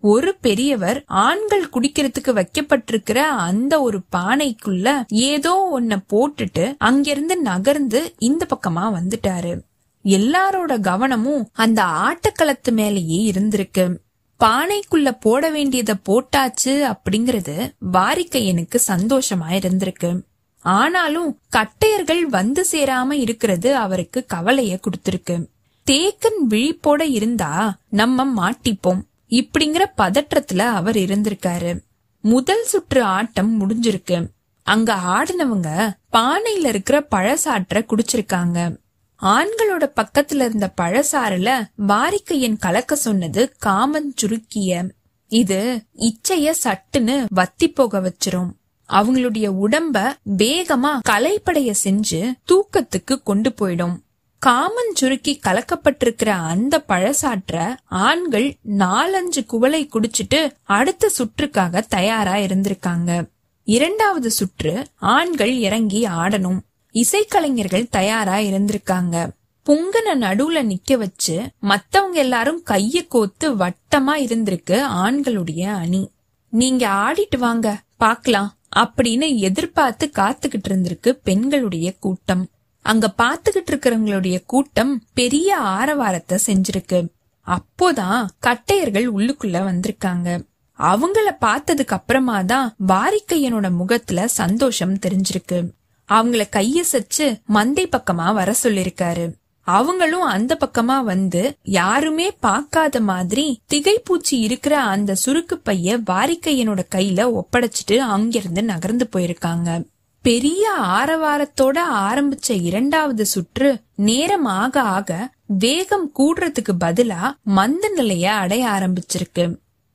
ஒரு 0.07 0.37
பெரியவர் 0.41 1.05
ஆண்கள் 1.07 1.69
குடிக்கிறதுக்கு 1.73 2.33
வைக்கப்பட்டிருக்கிற 2.33 3.15
அந்த 3.15 3.81
ஒரு 3.81 4.01
பானைக்குள்ள 4.17 5.05
ஏதோ 5.09 5.77
ஒன்ன 5.77 5.99
போட்டுட்டு 6.13 6.75
அங்கிருந்து 6.79 7.41
நகர்ந்து 7.41 8.15
இந்த 8.19 8.47
பக்கமா 8.55 8.95
வந்துட்டாரு. 8.97 9.61
எல்லாரோட 10.05 10.81
கவனமும் 10.81 11.49
அந்த 11.53 11.85
ஆட்டுக்களத்து 11.85 12.73
மேலேயே 12.73 13.31
இருந்திருக்கு. 13.31 13.97
பானைக்குள்ள 14.45 15.17
போட 15.21 15.51
வேண்டியத 15.51 15.97
போட்டாச்சு 16.09 16.75
அப்படிங்கறது 16.85 17.73
வாரிக்கையனுக்கு 17.93 18.79
சந்தோஷமா 18.87 19.49
இருந்திருக்கு. 19.49 20.21
ஆனாலும் 20.61 21.39
கட்டையர்கள் 21.57 22.21
வந்து 22.21 22.67
சேராம 22.73 23.13
இருக்கிறது 23.13 23.77
அவருக்கு 23.77 24.25
கவலைய 24.27 24.81
கொடுத்திருக்கு. 24.85 25.47
தேக்கன் 25.91 26.41
விழிப்போட 26.51 27.03
இருந்தா 27.11 27.79
நம்ம 27.89 28.51
மாட்டிப்போம். 28.51 29.03
இப்படிங்கிற 29.35 29.85
பதற்றத்துல 29.97 30.59
அவர் 30.59 30.97
இருந்திருக்காரு. 30.97 31.79
முதல் 32.21 32.65
சுற்று 32.65 33.03
ஆட்டம் 33.03 33.53
முடிஞ்சிருக்கு. 33.61 34.27
அங்க 34.63 34.95
ஆடினவங்க 34.95 35.91
பானையில 36.13 36.67
இருக்கிற 36.67 37.07
பழசாற்ற 37.11 37.85
குடிச்சிருக்காங்க. 37.85 38.77
ஆண்களோட 39.23 39.93
பக்கத்துல 39.97 40.35
இருந்த 40.35 40.73
பழசாறுல 40.77 41.65
வாரிக்கையன் 41.89 42.59
கலக்க 42.59 42.97
சொன்னது 42.97 43.55
காமன் 43.59 44.15
சுருக்கிய. 44.17 44.91
இது 45.29 45.83
இச்சைய 45.97 46.53
சட்டுன்னு 46.65 47.27
வத்தி 47.29 47.69
போக 47.69 48.01
வச்சிரும். 48.01 48.51
அவங்களுடைய 48.89 49.53
உடம்ப 49.63 50.13
வேகமா 50.37 50.99
கலைப்படைய 51.09 51.75
செஞ்சு 51.85 52.33
தூக்கத்துக்கு 52.45 53.23
கொண்டு 53.23 53.55
போயிடும். 53.61 53.97
காமன் 54.45 54.95
சுருக்கி 54.95 55.41
கலக்கப்பட்டிருக்கிற 55.47 56.29
அந்த 56.29 56.85
பழசாற்ற 56.89 57.77
ஆண்கள் 57.85 58.57
நாலஞ்சு 58.79 59.47
குவளை 59.47 59.89
குடிச்சிட்டு 59.89 60.53
அடுத்த 60.63 61.09
சுற்றுக்காக 61.09 61.81
தயாரா 61.81 62.35
இருந்திருக்காங்க. 62.35 63.29
இரண்டாவது 63.65 64.31
சுற்று 64.31 64.87
ஆண்கள் 64.97 65.53
இறங்கி 65.53 66.07
ஆடணும். 66.07 66.59
இசைக்கலைஞர்கள் 66.93 67.89
தயாரா 67.89 68.37
இருந்திருக்காங்க. 68.37 69.29
புங்கன 69.67 70.15
நடுவுல 70.15 70.75
நிக்க 70.75 70.97
வச்சு 70.97 71.49
மத்தவங்க 71.61 72.19
எல்லாரும் 72.19 72.63
கைய 72.71 73.07
கோத்து 73.09 73.57
வட்டமா 73.57 74.17
இருந்திருக்கு 74.17 74.83
ஆண்களுடைய 75.05 75.63
அணி. 75.75 76.11
நீங்க 76.49 76.89
ஆடிட்டு 76.89 77.39
வாங்க 77.39 77.81
பாக்கலாம் 77.97 78.55
அப்படின்னு 78.77 79.37
எதிர்பார்த்து 79.37 80.11
காத்துக்கிட்டு 80.15 80.69
இருந்திருக்கு 80.69 81.11
பெண்களுடைய 81.11 81.93
கூட்டம். 82.01 82.49
அங்க 82.85 83.15
பாத்துக்கிட்டு 83.19 83.71
இருக்கிறவங்களுடைய 83.71 84.43
கூட்டம் 84.47 85.03
பெரிய 85.15 85.59
ஆரவாரத்தை 85.59 86.39
செஞ்சிருக்கு. 86.47 87.09
அப்போதான் 87.47 88.27
கட்டையர்கள் 88.47 89.07
உள்ளுக்குள்ள 89.17 89.57
வந்திருக்காங்க. 89.61 90.47
அவங்கள 90.79 91.31
பார்த்ததுக்கு 91.41 91.95
அப்புறமா 91.99 92.43
தான் 92.43 92.75
வாரிக்கையனோட 92.89 93.71
முகத்துல 93.71 94.29
சந்தோஷம் 94.29 94.95
தெரிஞ்சிருக்கு. 94.95 95.71
அவங்கள 96.09 96.43
கையசைச்சு 96.57 97.41
மந்தை 97.55 97.87
பக்கமா 97.89 98.35
வர 98.35 98.55
சொல்லிருக்காரு. 98.63 99.33
அவங்களும் 99.61 100.23
அந்த 100.23 100.59
பக்கமா 100.61 101.05
வந்து 101.05 101.57
யாருமே 101.63 102.31
பார்க்காத 102.31 103.01
மாதிரி 103.01 103.63
திகைப்பூச்சி 103.75 104.39
இருக்கிற 104.39 104.83
அந்த 104.83 105.17
சுருக்கு 105.27 105.55
பைய 105.63 105.99
வாரிக்கையனோட 105.99 106.83
கையில 106.95 107.41
ஒப்படைச்சிட்டு 107.41 107.97
அங்கிருந்து 107.97 108.63
நகர்ந்து 108.63 109.09
போயிருக்காங்க. 109.17 109.93
பெரிய 110.27 110.65
ஆரவாரத்தோட 110.83 111.79
ஆரம்பிச்ச 111.93 112.63
இரண்டாவது 112.63 113.27
சுற்று 113.27 113.81
நேரம் 113.97 114.45
ஆக 114.45 114.81
ஆக 114.81 115.33
வேகம் 115.47 116.13
கூடுறதுக்கு 116.19 116.73
பதிலா 116.81 117.33
மந்த 117.43 117.89
நிலைய 117.89 118.33
அடைய 118.33 118.69
ஆரம்பிச்சிருக்கு. 118.69 119.45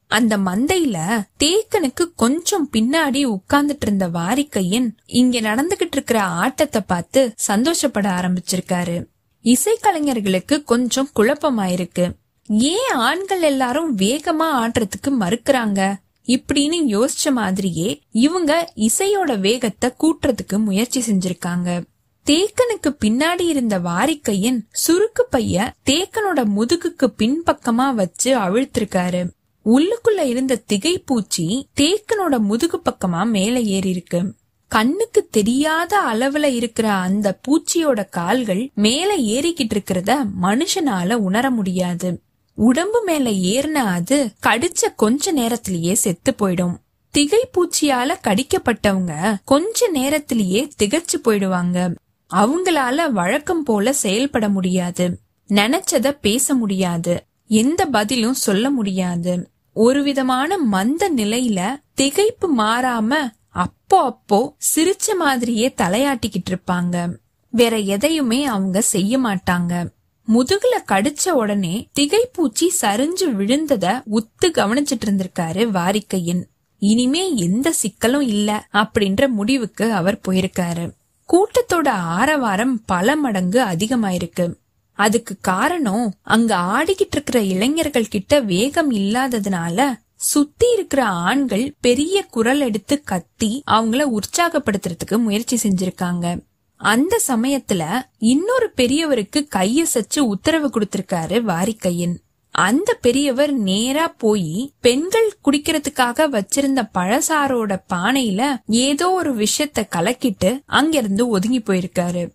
அந்த 0.07 0.37
மந்தையில 0.37 0.97
தேக்கனுக்கு 1.43 2.03
கொஞ்சம் 2.15 2.69
பின்னாடி 2.73 3.21
உட்கார்ந்துட்டு 3.25 3.85
இருந்த 3.85 4.07
வாரிக்கையன் 4.07 4.89
இங்க 5.05 5.39
நடந்துகிட்டு 5.39 5.91
இருக்கிற 5.91 6.23
ஆட்டத்தை 6.23 6.81
பார்த்து 6.87 7.33
சந்தோஷப்பட 7.35 8.09
ஆரம்பிச்சிருக்காரு. 8.09 9.05
இசைக்கலைஞர்களுக்கு 9.45 10.63
கொஞ்சம் 10.63 11.09
குழப்பமாயிருக்கு. 11.15 12.11
ஏன் 12.47 12.93
ஆண்கள் 12.93 13.41
எல்லாரும் 13.41 13.97
வேகமா 13.97 14.49
ஆடுறதுக்கு 14.61 15.11
மறுக்கிறாங்க? 15.19 15.95
இப்படின்னு 16.29 16.79
யோசிச்ச 16.95 17.31
மாதிரியே 17.31 18.01
இவங்க 18.11 18.73
இசையோட 18.75 19.39
வேகத்தை 19.39 19.93
கூட்டுறதுக்கு 19.99 20.57
முயற்சி 20.57 21.03
செஞ்சிருக்காங்க. 21.07 21.83
தேக்கனுக்கு 22.25 22.95
பின்னாடி 23.05 23.41
இருந்த 23.41 23.79
வாரிக்கையின் 23.79 24.59
சுருக்கு 24.87 25.23
பைய 25.29 25.73
தேக்கனோட 25.89 26.43
முதுகுக்கு 26.57 27.07
பின்பக்கமா 27.17 27.93
வச்சு 27.93 28.37
அவிழ்த்திருக்காரு. 28.39 29.21
உள்ளுக்குள்ள 29.65 30.21
இருந்த 30.23 30.61
திகைப்பூச்சி 30.73 31.47
தேக்கனோட 31.79 32.39
முதுகு 32.39 32.81
பக்கமா 32.85 33.25
மேல 33.25 33.59
ஏறி 33.61 33.89
இருக்கு 33.89 34.21
கண்ணுக்கு 34.67 35.27
தெரியாத 35.31 36.01
அளவுல 36.13 36.43
இருக்கிற 36.43 36.91
அந்த 36.91 37.39
பூச்சியோட 37.47 38.09
கால்கள் 38.09 38.71
மேல 38.75 39.15
ஏறிக்கிட்டு 39.17 39.77
இருக்கிறத 39.77 40.25
மனுஷனால 40.41 41.13
உணர 41.13 41.49
முடியாது. 41.49 42.21
உடம்பு 42.59 43.03
மேல 43.05 43.29
ஏறின 43.29 43.71
அது 43.71 44.31
கடிச்ச 44.45 44.81
கொஞ்ச 44.95 45.31
நேரத்திலேயே 45.31 45.93
செத்து 45.93 46.35
போயிடும். 46.39 46.77
திகைப்பூச்சியால 47.13 48.15
கடிக்கப்பட்டவங்க 48.27 49.35
கொஞ்ச 49.45 49.87
நேரத்திலேயே 49.87 50.71
திகச்சு 50.83 51.17
போயிடுவாங்க. 51.23 51.95
அவங்களால 52.33 53.11
வழக்கம் 53.11 53.63
போல 53.63 53.93
செயல்பட 53.93 54.49
முடியாது. 54.49 55.19
நினைச்சத 55.47 56.17
பேச 56.21 56.53
முடியாது. 56.53 57.25
எந்த 57.47 57.85
பதிலும் 57.85 58.33
சொல்ல 58.33 58.69
முடியாது. 58.69 59.49
ஒரு 59.73 60.03
விதமான 60.03 60.57
மந்த 60.57 61.09
நிலையில 61.09 61.81
திகைப்பு 62.01 62.47
மாறாம 62.57 63.15
அப்போ 63.49 64.01
அப்போ 64.01 64.55
சிரிச்ச 64.75 65.15
மாதிரியே 65.17 65.73
தலையாட்டிக்கிட்டு 65.77 66.49
இருப்பாங்க. 66.49 67.15
வேற 67.49 67.77
எதையுமே 67.77 68.45
அவங்க 68.45 68.81
செய்ய 68.81 69.19
மாட்டாங்க. 69.19 69.97
முதுகுல 70.33 70.75
கடிச்ச 70.87 71.29
உடனே 71.29 71.87
திகைப்பூச்சி 71.99 72.67
சரிஞ்சு 72.81 73.25
விழுந்தத 73.25 74.01
உத்து 74.11 74.45
கவனிச்சிட்டு 74.45 75.05
இருந்திருக்காரு 75.05 75.69
வாரிக்கையன். 75.69 76.43
இனிமே 76.77 77.35
எந்த 77.35 77.73
சிக்கலும் 77.83 78.21
இல்ல 78.21 78.67
அப்படின்ற 78.73 79.27
முடிவுக்கு 79.27 79.93
அவர் 79.93 80.19
போயிருக்காரு. 80.27 80.91
கூட்டத்தோட 81.33 81.87
ஆரவாரம் 81.87 82.81
பல 82.85 83.15
மடங்கு 83.15 83.63
அதிகமாயிருக்கு. 83.63 84.53
அதுக்கு 84.93 85.35
காரணம் 85.41 86.13
அங்க 86.21 86.55
ஆடிக்கிட்டு 86.55 87.11
இருக்கிற 87.11 87.41
இளைஞர்கள் 87.41 88.07
கிட்ட 88.07 88.39
வேகம் 88.39 88.91
இல்லாததுனால 88.91 89.93
சுத்தி 90.15 90.73
இருக்கிற 90.73 91.05
ஆண்கள் 91.05 91.75
பெரிய 91.81 92.23
குரல் 92.23 92.59
எடுத்து 92.59 93.03
கத்தி 93.03 93.63
அவங்கள 93.71 94.17
உற்சாகப்படுத்துறதுக்கு 94.17 95.17
முயற்சி 95.17 95.69
செஞ்சிருக்காங்க. 95.69 96.47
அந்த 96.81 97.21
சமயத்துல 97.27 98.01
இன்னொரு 98.17 98.71
பெரியவருக்கு 98.77 99.47
கையசைச்சு 99.55 100.19
உத்தரவு 100.19 100.67
கொடுத்திருக்காரு 100.67 101.41
வாரிக்கையன். 101.43 102.15
அந்த 102.51 102.97
பெரியவர் 103.01 103.51
நேரா 103.51 104.07
போய் 104.07 104.73
பெண்கள் 104.81 105.33
குடிக்கிறதுக்காக 105.45 106.29
வச்சிருந்த 106.29 106.89
பழசாரோட 106.93 107.81
பானையில 107.93 108.55
ஏதோ 108.67 109.11
ஒரு 109.11 109.35
விஷயத்த 109.35 109.83
கலக்கிட்டு 109.95 110.61
அங்கிருந்து 110.65 111.27
ஒதுங்கி 111.27 111.59
போயிருக்காரு. 111.59 112.31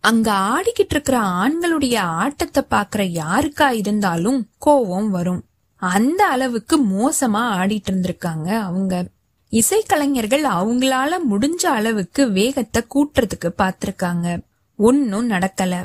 அங்க 0.00 0.32
ஆடிக்கிட்டு 0.32 0.90
இருக்கிற 0.90 1.18
ஆண்களுடைய 1.18 1.96
ஆட்டத்தை 1.96 2.62
பாக்குற 2.70 3.22
யாருக்கா 3.22 3.70
இருந்தாலும் 3.70 4.48
கோவம் 4.66 5.08
வரும். 5.08 5.44
அந்த 5.76 6.26
அளவுக்கு 6.26 6.84
மோசமா 6.84 7.48
ஆடிட்டு 7.60 7.90
இருந்திருக்காங்க 7.90 8.58
அவங்க. 8.60 9.08
இசைக்கலைஞர்கள் 9.50 10.42
அவங்களால 10.42 11.12
முடிஞ்ச 11.30 11.66
அளவுக்கு 11.66 12.30
வேகத்தை 12.30 12.82
கூட்டுறதுக்கு 12.94 13.52
பாத்திருக்காங்க. 13.58 14.40
ஒன்னும் 14.76 15.30
நடக்கல. 15.30 15.84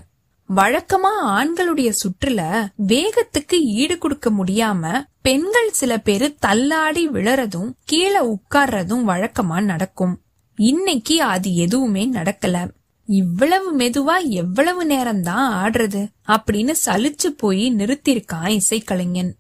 வழக்கமா 0.56 1.12
ஆண்களுடைய 1.26 1.93
சுற்றுல 2.02 2.67
வேகத்துக்கு 2.88 3.54
ஈடு 3.54 3.97
கொடுக்க 3.97 4.32
முடியாம 4.32 5.04
பெண்கள் 5.21 5.71
சில 5.71 5.97
பேரு 5.97 6.36
தள்ளாடி 6.36 7.10
விழறதும் 7.10 7.71
கீழே 7.86 8.19
உட்கார்றதும் 8.19 9.06
வழக்கமா 9.08 9.63
நடக்கும். 9.63 10.21
இன்னைக்கு 10.56 11.21
அது 11.21 11.56
எதுவுமே 11.56 12.10
நடக்கல. 12.13 12.69
இவ்வளவு 13.06 13.78
மெதுவா 13.78 14.28
எவ்வளவு 14.28 14.86
நேரம் 14.86 15.21
தான் 15.21 15.45
ஆடுறது 15.62 16.08
அப்படின்னு 16.28 16.74
சலிச்சு 16.86 17.28
போய் 17.38 17.76
நிறுத்திருக்கான் 17.76 18.60
இசைக்கலைஞன். 18.60 19.32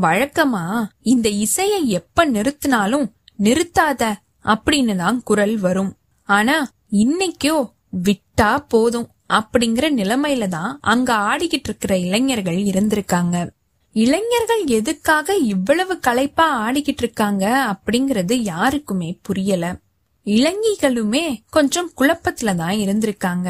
வழக்கமா 0.00 0.86
இந்த 1.00 1.28
இசையை 1.28 1.88
எப்ப 1.88 2.26
நிறுத்தினாலும் 2.26 3.12
நிறுத்தாத 3.38 4.12
அப்படின்னு 4.44 4.96
தான் 4.96 5.22
குரல் 5.22 5.56
வரும். 5.56 5.96
ஆனா 6.28 6.72
இன்னைக்கோ 6.92 7.72
விட்டா 8.04 8.64
போதும் 8.68 9.08
அப்படிங்கிற 9.28 9.86
நிலைமையில 9.90 10.48
தான் 10.48 10.78
அங்க 10.80 11.14
ஆடிக்கிட்டு 11.14 11.68
இருக்கிற 11.70 11.98
இளைஞர்கள் 11.98 12.56
இருந்திருக்காங்க. 12.56 13.50
இளைஞர்கள் 13.92 14.66
எதுக்காக 14.66 15.36
இவ்வளவு 15.36 15.98
களைப்பா 15.98 16.46
ஆடிக்கிட்டு 16.66 17.02
இருக்காங்க 17.02 17.44
அப்படிங்கறது 17.72 18.32
யாருக்குமே 18.32 19.18
புரியல. 19.22 19.78
இளைஞர்களுமே 20.26 21.36
கொஞ்சம் 21.50 21.90
குழப்பத்துல 22.00 22.54
தான் 22.54 22.76
இருந்திருக்காங்க. 22.76 23.48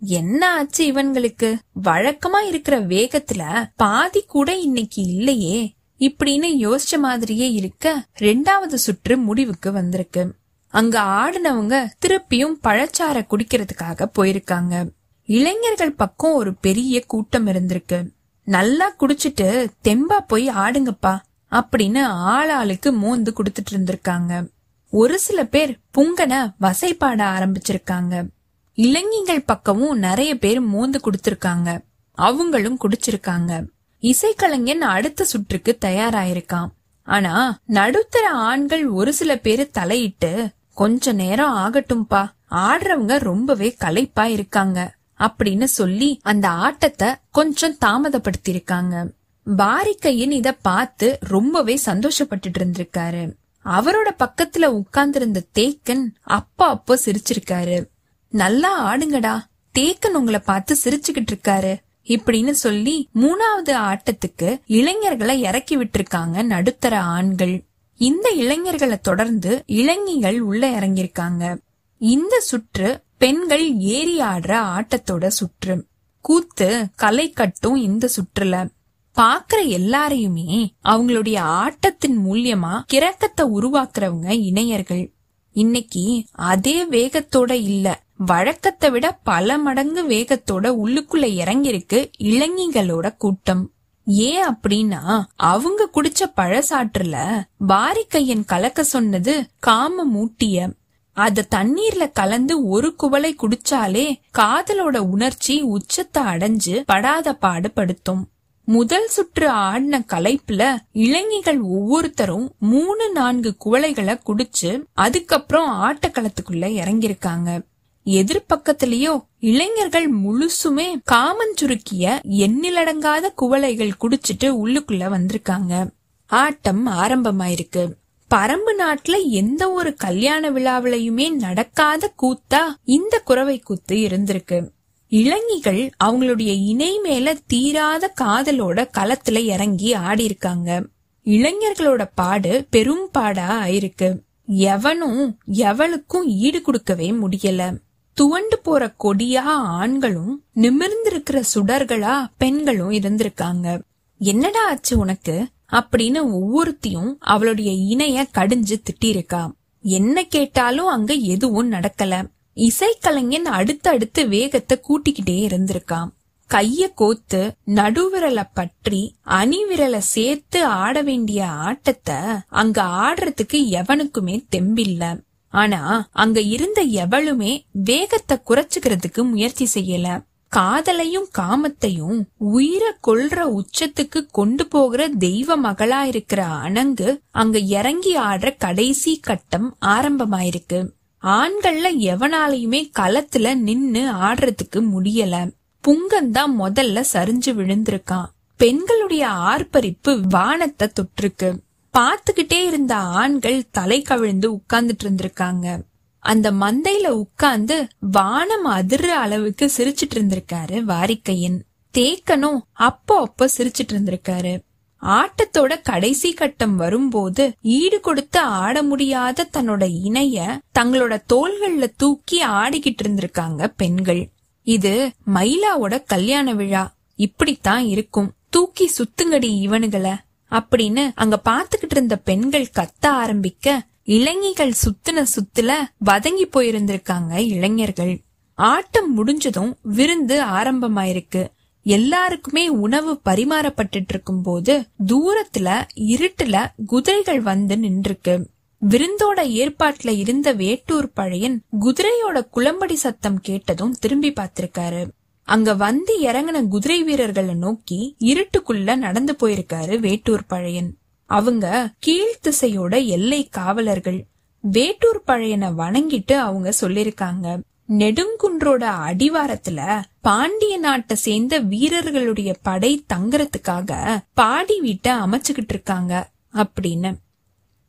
என்ன 0.00 0.52
ஆச்சு 0.52 0.92
இவன்களுக்கு? 0.92 1.56
வழக்கமா 1.84 2.40
இருக்கிற 2.46 2.80
வேகத்துல 2.80 3.42
பாதி 3.76 4.22
கூட 4.26 4.56
இன்னைக்கு 4.56 5.02
இல்லையே. 5.02 5.76
இப்படின்னு 5.98 6.46
யோசிச்ச 6.58 6.98
மாதிரியே 6.98 7.50
இருக்க 7.52 8.06
ரெண்டாவது 8.18 8.74
சுற்று 8.74 9.16
முடிவுக்கு 9.16 9.72
வந்திருக்கு. 9.72 10.34
அங்க 10.68 11.00
ஆடினவங்க 11.00 11.86
திருப்பியும் 12.06 12.54
பழச்சார 12.62 13.26
குடிக்கிறதுக்காக 13.26 14.06
போயிருக்காங்க. 14.18 14.90
இளைஞர்கள் 15.24 15.92
பக்கம் 15.92 16.32
ஒரு 16.32 16.54
பெரிய 16.54 17.04
கூட்டம் 17.06 17.46
இருந்திருக்கு. 17.46 18.10
நல்லா 18.44 18.94
குடிச்சிட்டு 19.00 19.68
தெம்பா 19.84 20.18
போய் 20.26 20.48
ஆடுங்கப்பா 20.48 21.18
அப்படின்னு 21.50 22.06
ஆளாளுக்கு 22.12 22.92
மோந்து 22.92 23.32
குடுத்துட்டு 23.36 23.74
இருந்திருக்காங்க. 23.74 24.48
ஒரு 24.90 25.18
சில 25.18 25.44
பேர் 25.44 25.78
புங்கன 25.98 26.52
வசைப்பாட 26.60 27.22
ஆரம்பிச்சிருக்காங்க. 27.36 28.28
இளைஞர்கள் 28.74 29.42
பக்கமும் 29.42 29.98
நிறைய 29.98 30.38
பேர் 30.38 30.60
மோந்து 30.60 31.00
குடுத்திருக்காங்க. 31.04 31.78
அவங்களும் 32.12 32.78
குடிச்சிருக்காங்க. 32.80 33.64
இசைக்கலைஞன் 34.02 34.78
அடுத்த 34.78 35.24
சுற்றுக்கு 35.24 35.78
தயாராயிருக்கான். 35.80 36.68
ஆனா 37.02 37.58
நடுத்தர 37.66 38.30
ஆண்கள் 38.30 38.86
ஒரு 38.86 39.12
சில 39.12 39.36
பேரு 39.36 39.70
தலையிட்டு 39.70 40.48
கொஞ்ச 40.72 41.12
நேரம் 41.12 41.56
ஆகட்டும்பா 41.56 42.28
ஆடுறவங்க 42.50 43.18
ரொம்பவே 43.18 43.76
களைப்பா 43.78 44.24
இருக்காங்க 44.24 44.96
அப்படின்னு 45.18 45.64
சொல்லி 45.64 46.20
அந்த 46.22 46.48
ஆட்டத்தை 46.48 47.14
கொஞ்சம் 47.30 47.76
தாமதப்படுத்திருக்காங்க 47.84 49.16
பாரிக்கையின் 49.46 50.30
இத 50.30 50.52
பார்த்து 50.52 51.18
ரொம்பவே 51.20 51.80
சந்தோஷப்பட்டுட்டு 51.86 52.58
இருந்திருக்காரு 52.58 53.36
அவரோட 53.64 54.08
பக்கத்துல 54.18 54.64
உட்கார்ந்திருந்த 54.64 55.42
தேக்கன் 55.58 56.06
அப்பா 56.22 56.68
அப்போ 56.68 56.98
சிரிச்சிருக்காரு. 57.04 57.86
நல்லா 58.28 58.94
ஆடுங்கடா 58.94 59.40
தேக்கன் 59.78 60.14
உங்களை 60.14 60.40
பார்த்து 60.40 60.76
சிரிச்சுக்கிட்டு 60.84 61.32
இருக்காரு 61.32 61.76
இப்படின்னு 62.08 62.50
சொல்லி 62.50 63.08
மூணாவது 63.14 63.68
ஆட்டத்துக்கு 63.68 64.60
இளைஞர்களை 64.66 65.40
இறக்கி 65.40 65.76
விட்டிருக்காங்க 65.76 66.42
நடுத்தர 66.42 67.00
ஆண்கள். 67.00 67.64
இந்த 67.96 68.30
இளைஞர்களை 68.30 68.98
தொடர்ந்து 68.98 69.62
இளைஞிகள் 69.66 70.40
உள்ள 70.40 70.70
இறங்கியிருக்காங்க. 70.70 71.60
இந்த 71.98 72.40
சுற்று 72.40 73.02
பெண்கள் 73.18 73.74
ஏறி 73.76 74.20
ஆடுற 74.20 74.80
ஆட்டத்தோட 74.80 75.26
சுற்று. 75.26 75.86
கூத்து 76.20 76.88
கலை 76.96 77.30
கட்டும் 77.30 77.76
இந்த 77.76 78.08
சுற்றுல. 78.16 78.70
பாக்குற 79.16 79.66
எல்லாரையுமே 79.66 80.68
அவங்களுடைய 80.84 81.38
ஆட்டத்தின் 81.38 82.26
மூலியமா 82.26 82.82
கிரக்கத்தை 82.86 83.46
உருவாக்குறவங்க 83.54 84.30
இணையர்கள். 84.30 85.12
இன்னைக்கு 85.52 86.24
அதே 86.32 86.84
வேகத்தோட 86.84 87.50
இல்ல. 87.50 88.02
வழக்கத்தை 88.18 88.90
விட 88.90 89.18
பல 89.22 89.58
மடங்கு 89.58 90.02
வேகத்தோட 90.08 90.66
உள்ளுக்குள்ள 90.84 91.26
இறங்கிருக்கு 91.34 92.10
இளைஞர்களோட 92.18 93.16
கூட்டம். 93.16 93.70
ஏன் 94.04 94.44
அப்படின்னா 94.48 95.24
அவங்க 95.36 95.88
குடிச்ச 95.94 96.20
பழசாற்றுல 96.36 97.42
பாரிக்கையன் 97.68 98.44
கலக்க 98.44 98.84
சொன்னது 98.84 99.46
காம 99.58 100.04
மூட்டிய. 100.04 100.70
அத 101.12 101.46
தண்ணீர்ல 101.54 102.12
கலந்து 102.12 102.66
ஒரு 102.66 102.94
குவளை 102.94 103.36
குடிச்சாலே 103.36 104.20
காதலோட 104.38 104.96
உணர்ச்சி 104.96 105.60
உச்சத்தை 105.60 106.22
அடைஞ்சு 106.22 106.82
படாத 106.86 107.36
பாடுபடுத்தும். 107.40 108.22
முதல் 108.64 109.08
சுற்று 109.08 109.48
ஆடின 109.48 110.04
கலைப்புல 110.08 110.76
இளைஞர்கள் 110.92 111.60
ஒவ்வொருத்தரும் 111.60 112.52
மூணு 112.58 113.12
நான்கு 113.12 113.56
குவளைகளை 113.64 114.20
குடிச்சு 114.26 114.82
அதுக்கப்புறம் 114.92 115.70
ஆட்டக்களத்துக்குள்ள 115.82 116.66
இறங்கியிருக்காங்க. 116.80 117.60
எதிர்பக்கத்திலேயோ 118.08 119.24
இளைஞர்கள் 119.38 120.14
முழுசுமே 120.16 120.86
காமஞ்சுருக்கிய 121.12 122.20
எண்ணிலடங்காத 122.30 123.32
குவளைகள் 123.34 123.92
குடிச்சிட்டு 124.00 124.56
உள்ளுக்குள்ள 124.64 125.10
வந்திருக்காங்க. 125.16 125.90
ஆட்டம் 126.26 126.86
ஆரம்பமாயிருக்கு. 126.86 127.92
பரம்பு 128.34 128.72
நாட்டுல 128.78 129.28
எந்த 129.28 129.72
ஒரு 129.72 129.94
கல்யாண 129.94 130.50
விழாவிலையுமே 130.50 131.30
நடக்காத 131.30 132.12
கூத்தா 132.22 132.60
இந்த 132.84 133.18
குறவை 133.18 133.58
கூத்து 133.58 133.96
இருந்திருக்கு. 133.96 134.70
இளங்கிகள் 135.08 135.90
அவங்களுடைய 136.04 136.66
இணை 136.66 136.98
மேல 136.98 137.36
தீராத 137.46 138.12
காதலோட 138.20 138.88
களத்துல 138.98 139.36
இறங்கி 139.36 139.94
ஆடி 139.94 140.24
இருக்காங்க 140.24 140.86
இளைஞர்களோட 141.24 142.10
பாடு 142.14 142.66
பெரும் 142.70 143.08
பாடா 143.12 143.66
ஆயிருக்கு. 143.66 144.18
எவனும் 144.46 145.38
எவளுக்கும் 145.52 146.24
ஈடு 146.24 146.62
கொடுக்கவே 146.62 147.10
முடியல. 147.10 147.86
துவண்டு 148.18 148.58
போற 148.58 148.94
கொடியா 149.04 149.42
ஆண்களும் 149.80 150.44
நிமிர்ந்திருக்கிற 150.54 151.42
சுடர்களா 151.54 152.14
பெண்களும் 152.38 152.90
இருந்திருக்காங்க. 152.90 153.82
என்னடா 154.18 154.68
ஆச்சு 154.68 154.98
உனக்கு? 154.98 155.46
அப்படின்னு 155.72 156.20
ஒவ்வொருத்தியும் 156.32 157.14
அவளுடைய 157.18 157.72
இணைய 157.72 158.26
கடிஞ்சு 158.38 158.74
திட்டிருக்கா 158.82 159.52
என்ன 159.82 160.24
கேட்டாலும் 160.24 160.86
அங்க 160.86 161.14
எதுவும் 161.14 161.72
நடக்கல. 161.72 162.30
இசைக்கலைஞன் 162.54 163.48
அடுத்தடுத்து 163.58 164.28
வேகத்தை 164.28 164.80
கூட்டிக்கிட்டே 164.88 165.30
இருந்திருக்கான் 165.30 166.08
கைய 166.50 166.90
கோத்து 166.94 167.52
நடுவிரல 167.66 168.42
பற்றி 168.54 169.16
அணிவிரலை 169.26 169.98
சேர்த்து 169.98 170.64
ஆட 170.64 171.02
வேண்டிய 171.02 171.46
ஆட்டத்தை 171.46 172.14
அங்க 172.48 172.82
ஆடுறதுக்கு 172.82 173.60
எவனுக்குமே 173.78 174.44
தெம்பில்ல. 174.56 175.26
ஆனா 175.48 176.08
அங்க 176.12 176.40
இருந்த 176.40 176.86
எவளுமே 176.86 177.62
வேகத்தை 177.72 178.38
குறைச்சுக்கிறதுக்கு 178.46 179.30
முயற்சி 179.30 179.68
செய்யல. 179.74 180.26
காதலையும் 180.56 181.28
காமத்தையும் 181.38 182.22
உயிரை 182.36 182.92
கொல்ற 183.06 183.60
உச்சத்துக்கு 183.60 184.26
கொண்டு 184.30 184.66
போகிற 184.66 185.08
தெய்வ 185.08 185.58
மகளா 185.58 186.02
இருக்கிற 186.02 186.46
அணங்கு 186.46 187.20
அங்க 187.30 187.58
இறங்கி 187.58 188.18
ஆடுற 188.18 188.56
கடைசி 188.58 189.18
கட்டம் 189.18 189.76
ஆரம்பமாயிருக்கு. 189.86 190.90
ஆண்கள்ல 191.22 191.86
எவனாலையுமே 191.98 192.90
களத்துல 192.98 193.54
நின்னு 193.54 194.12
ஆடுறதுக்கு 194.12 194.82
முடியல. 194.94 195.52
புங்கந்தான் 195.88 196.54
முதல்ல 196.58 197.04
சரிஞ்சு 197.12 197.52
விழுந்திருக்கான். 197.52 198.24
பெண்களுடைய 198.56 199.28
ஆர்ப்பரிப்பு 199.28 200.20
வானத்தை 200.28 200.88
தொற்றுக்கு 200.88 201.60
பார்த்துக்கிட்டே 201.98 202.64
இருந்த 202.64 202.96
ஆண்கள் 202.96 203.70
தலை 203.70 204.02
கவிழ்ந்து 204.02 204.52
உட்கார்ந்துட்டு 204.52 205.04
இருந்திருக்காங்க. 205.04 205.82
அந்த 206.18 206.52
மந்தையில 206.52 207.06
உட்கார்ந்து 207.06 207.88
வானம் 208.00 208.66
அதிர்ற 208.66 209.06
அளவுக்கு 209.06 209.70
சிரிச்சிட்டு 209.76 210.14
இருந்திருக்காரு 210.14 210.82
வாரிக்கையன். 210.84 211.58
தேக்கனும் 211.98 212.58
அப்போ 212.72 213.20
அப்போ 213.20 213.48
சிரிச்சிட்டு 213.58 213.92
இருந்திருக்காரு. 213.92 214.58
ஆட்டத்தோட 215.02 215.80
கடைசி 215.82 216.32
கட்டம் 216.32 216.76
வரும்போது 216.76 217.52
ஈடு 217.62 218.00
கொடுத்து 218.00 218.40
ஆட 218.40 218.82
முடியாத 218.82 219.48
தன்னோட 219.52 220.02
இணைய 220.02 220.58
தங்களோட 220.78 221.22
தோள்கள்ல 221.32 221.92
தூக்கி 221.96 222.46
ஆடிக்கிட்டு 222.46 223.02
இருந்திருக்காங்க 223.04 223.72
பெண்கள். 223.76 224.30
இது 224.62 225.12
மயிலாவோட 225.34 226.04
கல்யாண 226.06 226.54
விழா. 226.54 226.94
இப்படித்தான் 227.14 227.84
இருக்கும். 227.84 228.32
தூக்கி 228.50 228.90
சுத்துங்கடி 228.98 229.50
இவனுங்கள 229.66 230.16
அப்படின்னு 230.50 231.10
அங்க 231.14 231.40
பாத்துக்கிட்டு 231.44 231.90
இருந்த 231.90 232.16
பெண்கள் 232.16 232.70
கத்த 232.74 233.06
ஆரம்பிக்க 233.06 233.86
இளைஞர்கள் 234.04 234.72
சுத்தின 234.84 235.24
சுத்துல 235.34 235.72
வதங்கி 235.98 236.44
போயிருந்திருக்காங்க 236.44 237.36
இளைஞர்கள். 237.36 238.20
ஆட்டம் 238.54 239.14
முடிஞ்சதும் 239.14 239.76
விருந்து 239.82 240.44
ஆரம்பமாயிருக்கு. 240.44 241.46
எல்லாருக்குமே 241.82 242.68
உணவு 242.68 243.20
பரிமாறப்பட்டுட்டு 243.24 244.04
இருக்கும் 244.08 244.42
போது 244.42 244.86
தூரத்துல 245.06 245.82
இருட்டுல 245.94 246.66
குதிரைகள் 246.86 247.40
வந்து 247.40 247.76
நின்றுருக்கு. 247.76 248.44
விருந்தோட 248.88 249.36
ஏற்பாட்டுல 249.36 250.16
இருந்த 250.16 250.52
வேட்டூர் 250.52 251.12
பழையன் 251.12 251.62
குதிரையோட 251.80 252.46
குளம்படி 252.54 252.92
சத்தம் 252.92 253.40
கேட்டதும் 253.40 253.92
திரும்பி 253.92 254.32
பார்த்திருக்காரு. 254.32 255.08
அங்க 255.48 255.74
வந்து 255.74 256.20
இறங்கின 256.20 256.68
குதிரை 256.68 257.04
வீரர்களை 257.04 257.54
நோக்கி 257.54 258.16
இருட்டுக்குள்ள 258.20 258.96
நடந்து 258.96 259.36
போயிருக்காரு 259.42 259.98
வேட்டூர் 259.98 260.46
பழையன். 260.46 260.96
அவங்க 261.26 261.92
கீழ்த்திசையோட 262.06 263.06
எல்லை 263.06 263.48
காவலர்கள். 263.48 264.26
வேட்டூர் 264.60 265.22
பழையனை 265.26 265.72
வணங்கிட்டு 265.74 266.32
அவங்க 266.32 266.72
சொல்லிருக்காங்க. 266.80 267.60
நெடுங்குன்றோட 267.88 268.90
அடிவாரத்துல 269.08 270.02
பாண்டிய 270.20 270.78
நாட்டை 270.78 271.16
சேர்ந்த 271.16 271.58
வீரர்களுடைய 271.58 272.56
படை 272.62 273.04
தங்கறதுக்காக 273.14 274.18
பாடி 274.34 274.80
வீட்டை 274.80 275.12
அமைச்சுக்கிட்டு 275.12 275.68
இருக்காங்க 275.68 276.30
அப்படின்னு. 276.52 277.14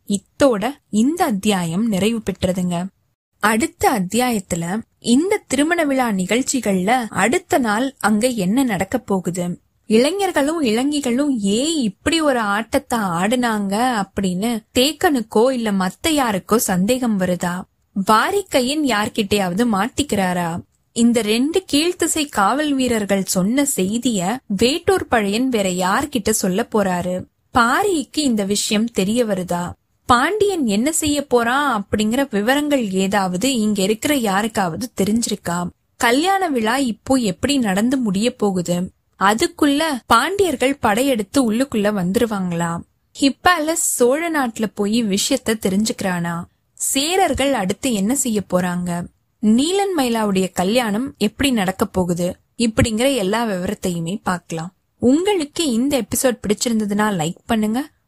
இத்தோட 0.07 0.69
இந்த 0.89 1.25
அத்தியாயம் 1.25 1.87
நிறைவு 1.87 2.21
பெற்றதுங்க. 2.23 2.87
அடுத்த 3.39 4.01
அத்தியாயத்துல 4.01 4.81
இந்த 4.99 5.41
திருமண 5.47 5.83
விழா 5.85 6.11
நிகழ்ச்சிகள்ல 6.11 7.05
அடுத்த 7.09 7.57
நாள் 7.57 7.95
அங்க 7.99 8.27
என்ன 8.27 8.63
நடக்க 8.63 8.97
போகுது? 8.97 9.59
இளைஞர்களும் 9.85 10.61
இளங்கிகளும் 10.61 11.37
ஏன் 11.37 11.75
இப்படி 11.75 12.21
ஒரு 12.21 12.39
ஆட்டத்தை 12.39 12.99
ஆடுனாங்க 12.99 14.03
அப்படின்னு 14.03 14.63
தேக்கனுக்கோ 14.79 15.51
இல்ல 15.51 15.71
மத்த 15.71 16.09
யாருக்கோ 16.09 16.55
சந்தேகம் 16.55 17.19
வருதா? 17.19 17.61
வாரிக்கையின் 17.93 18.85
யார்கிட்டயாவது 18.85 19.65
மாட்டிக்கிறாரா? 19.73 20.59
இந்த 20.91 21.21
ரெண்டு 21.21 21.65
கீழ்த்திசை 21.71 22.29
காவல் 22.29 22.73
வீரர்கள் 22.73 23.23
சொன்ன 23.23 23.65
செய்திய 23.75 24.37
வேட்டூர் 24.47 25.07
பழையன் 25.07 25.49
வேற 25.49 25.69
யார்கிட்ட 25.69 26.29
சொல்ல 26.29 26.67
போறாரு? 26.73 27.25
பாரிக்கு 27.53 28.17
இந்த 28.17 28.43
விஷயம் 28.43 28.85
தெரிய 28.85 29.25
வருதா? 29.25 29.71
பாண்டியன் 30.09 30.65
என்ன 30.65 30.91
செய்ய 30.91 31.25
போறான் 31.25 31.67
அப்படிங்கிற 31.81 32.27
விவரங்கள் 32.31 32.91
ஏதாவது 32.91 33.59
இங்க 33.59 33.81
இருக்கிற 33.81 34.15
யாருக்காவது 34.15 34.91
தெரிஞ்சிருக்கா? 35.01 35.69
கல்யாண 35.97 36.47
விழா 36.49 36.77
இப்போ 36.77 37.15
எப்படி 37.15 37.57
நடந்து 37.57 37.97
முடிய 37.97 38.35
போகுது? 38.35 38.91
அதுக்குள்ள 39.19 39.81
பாண்டியர்கள் 40.05 40.75
படையெடுத்து 40.75 41.51
உள்ளுக்குள்ள 41.51 41.89
வந்துருவாங்களா? 41.99 42.79
ஹிப்பாலஸ் 43.19 43.85
சோழ 43.97 44.31
நாட்டுல 44.31 44.71
போய் 44.75 45.03
விஷயத்த 45.03 45.49
தெரிஞ்சுக்கிறானா? 45.49 46.43
சேரர்கள் 46.93 47.51
அடுத்து 47.51 47.93
என்ன 47.93 48.15
செய்ய 48.15 48.41
போறாங்க? 48.53 49.05
நீலன் 49.41 49.93
மயிலாவுடைய 49.97 50.49
கல்யாணம் 50.53 51.15
எப்படி 51.17 51.51
நடக்க 51.51 51.85
போகுது? 51.85 52.35
இப்படிங்கிற 52.57 53.15
எல்லா 53.15 53.45
விவரத்தையுமே 53.45 54.19
பார்க்கலாம். 54.23 54.73
உங்களுக்கு 54.97 55.71
இந்த 55.71 56.01
எபிசோட் 56.01 56.37
பிடிச்சிருந்ததுன்னா 56.47 57.07
லைக் 57.21 57.45
பண்ணுங்க. 57.45 57.89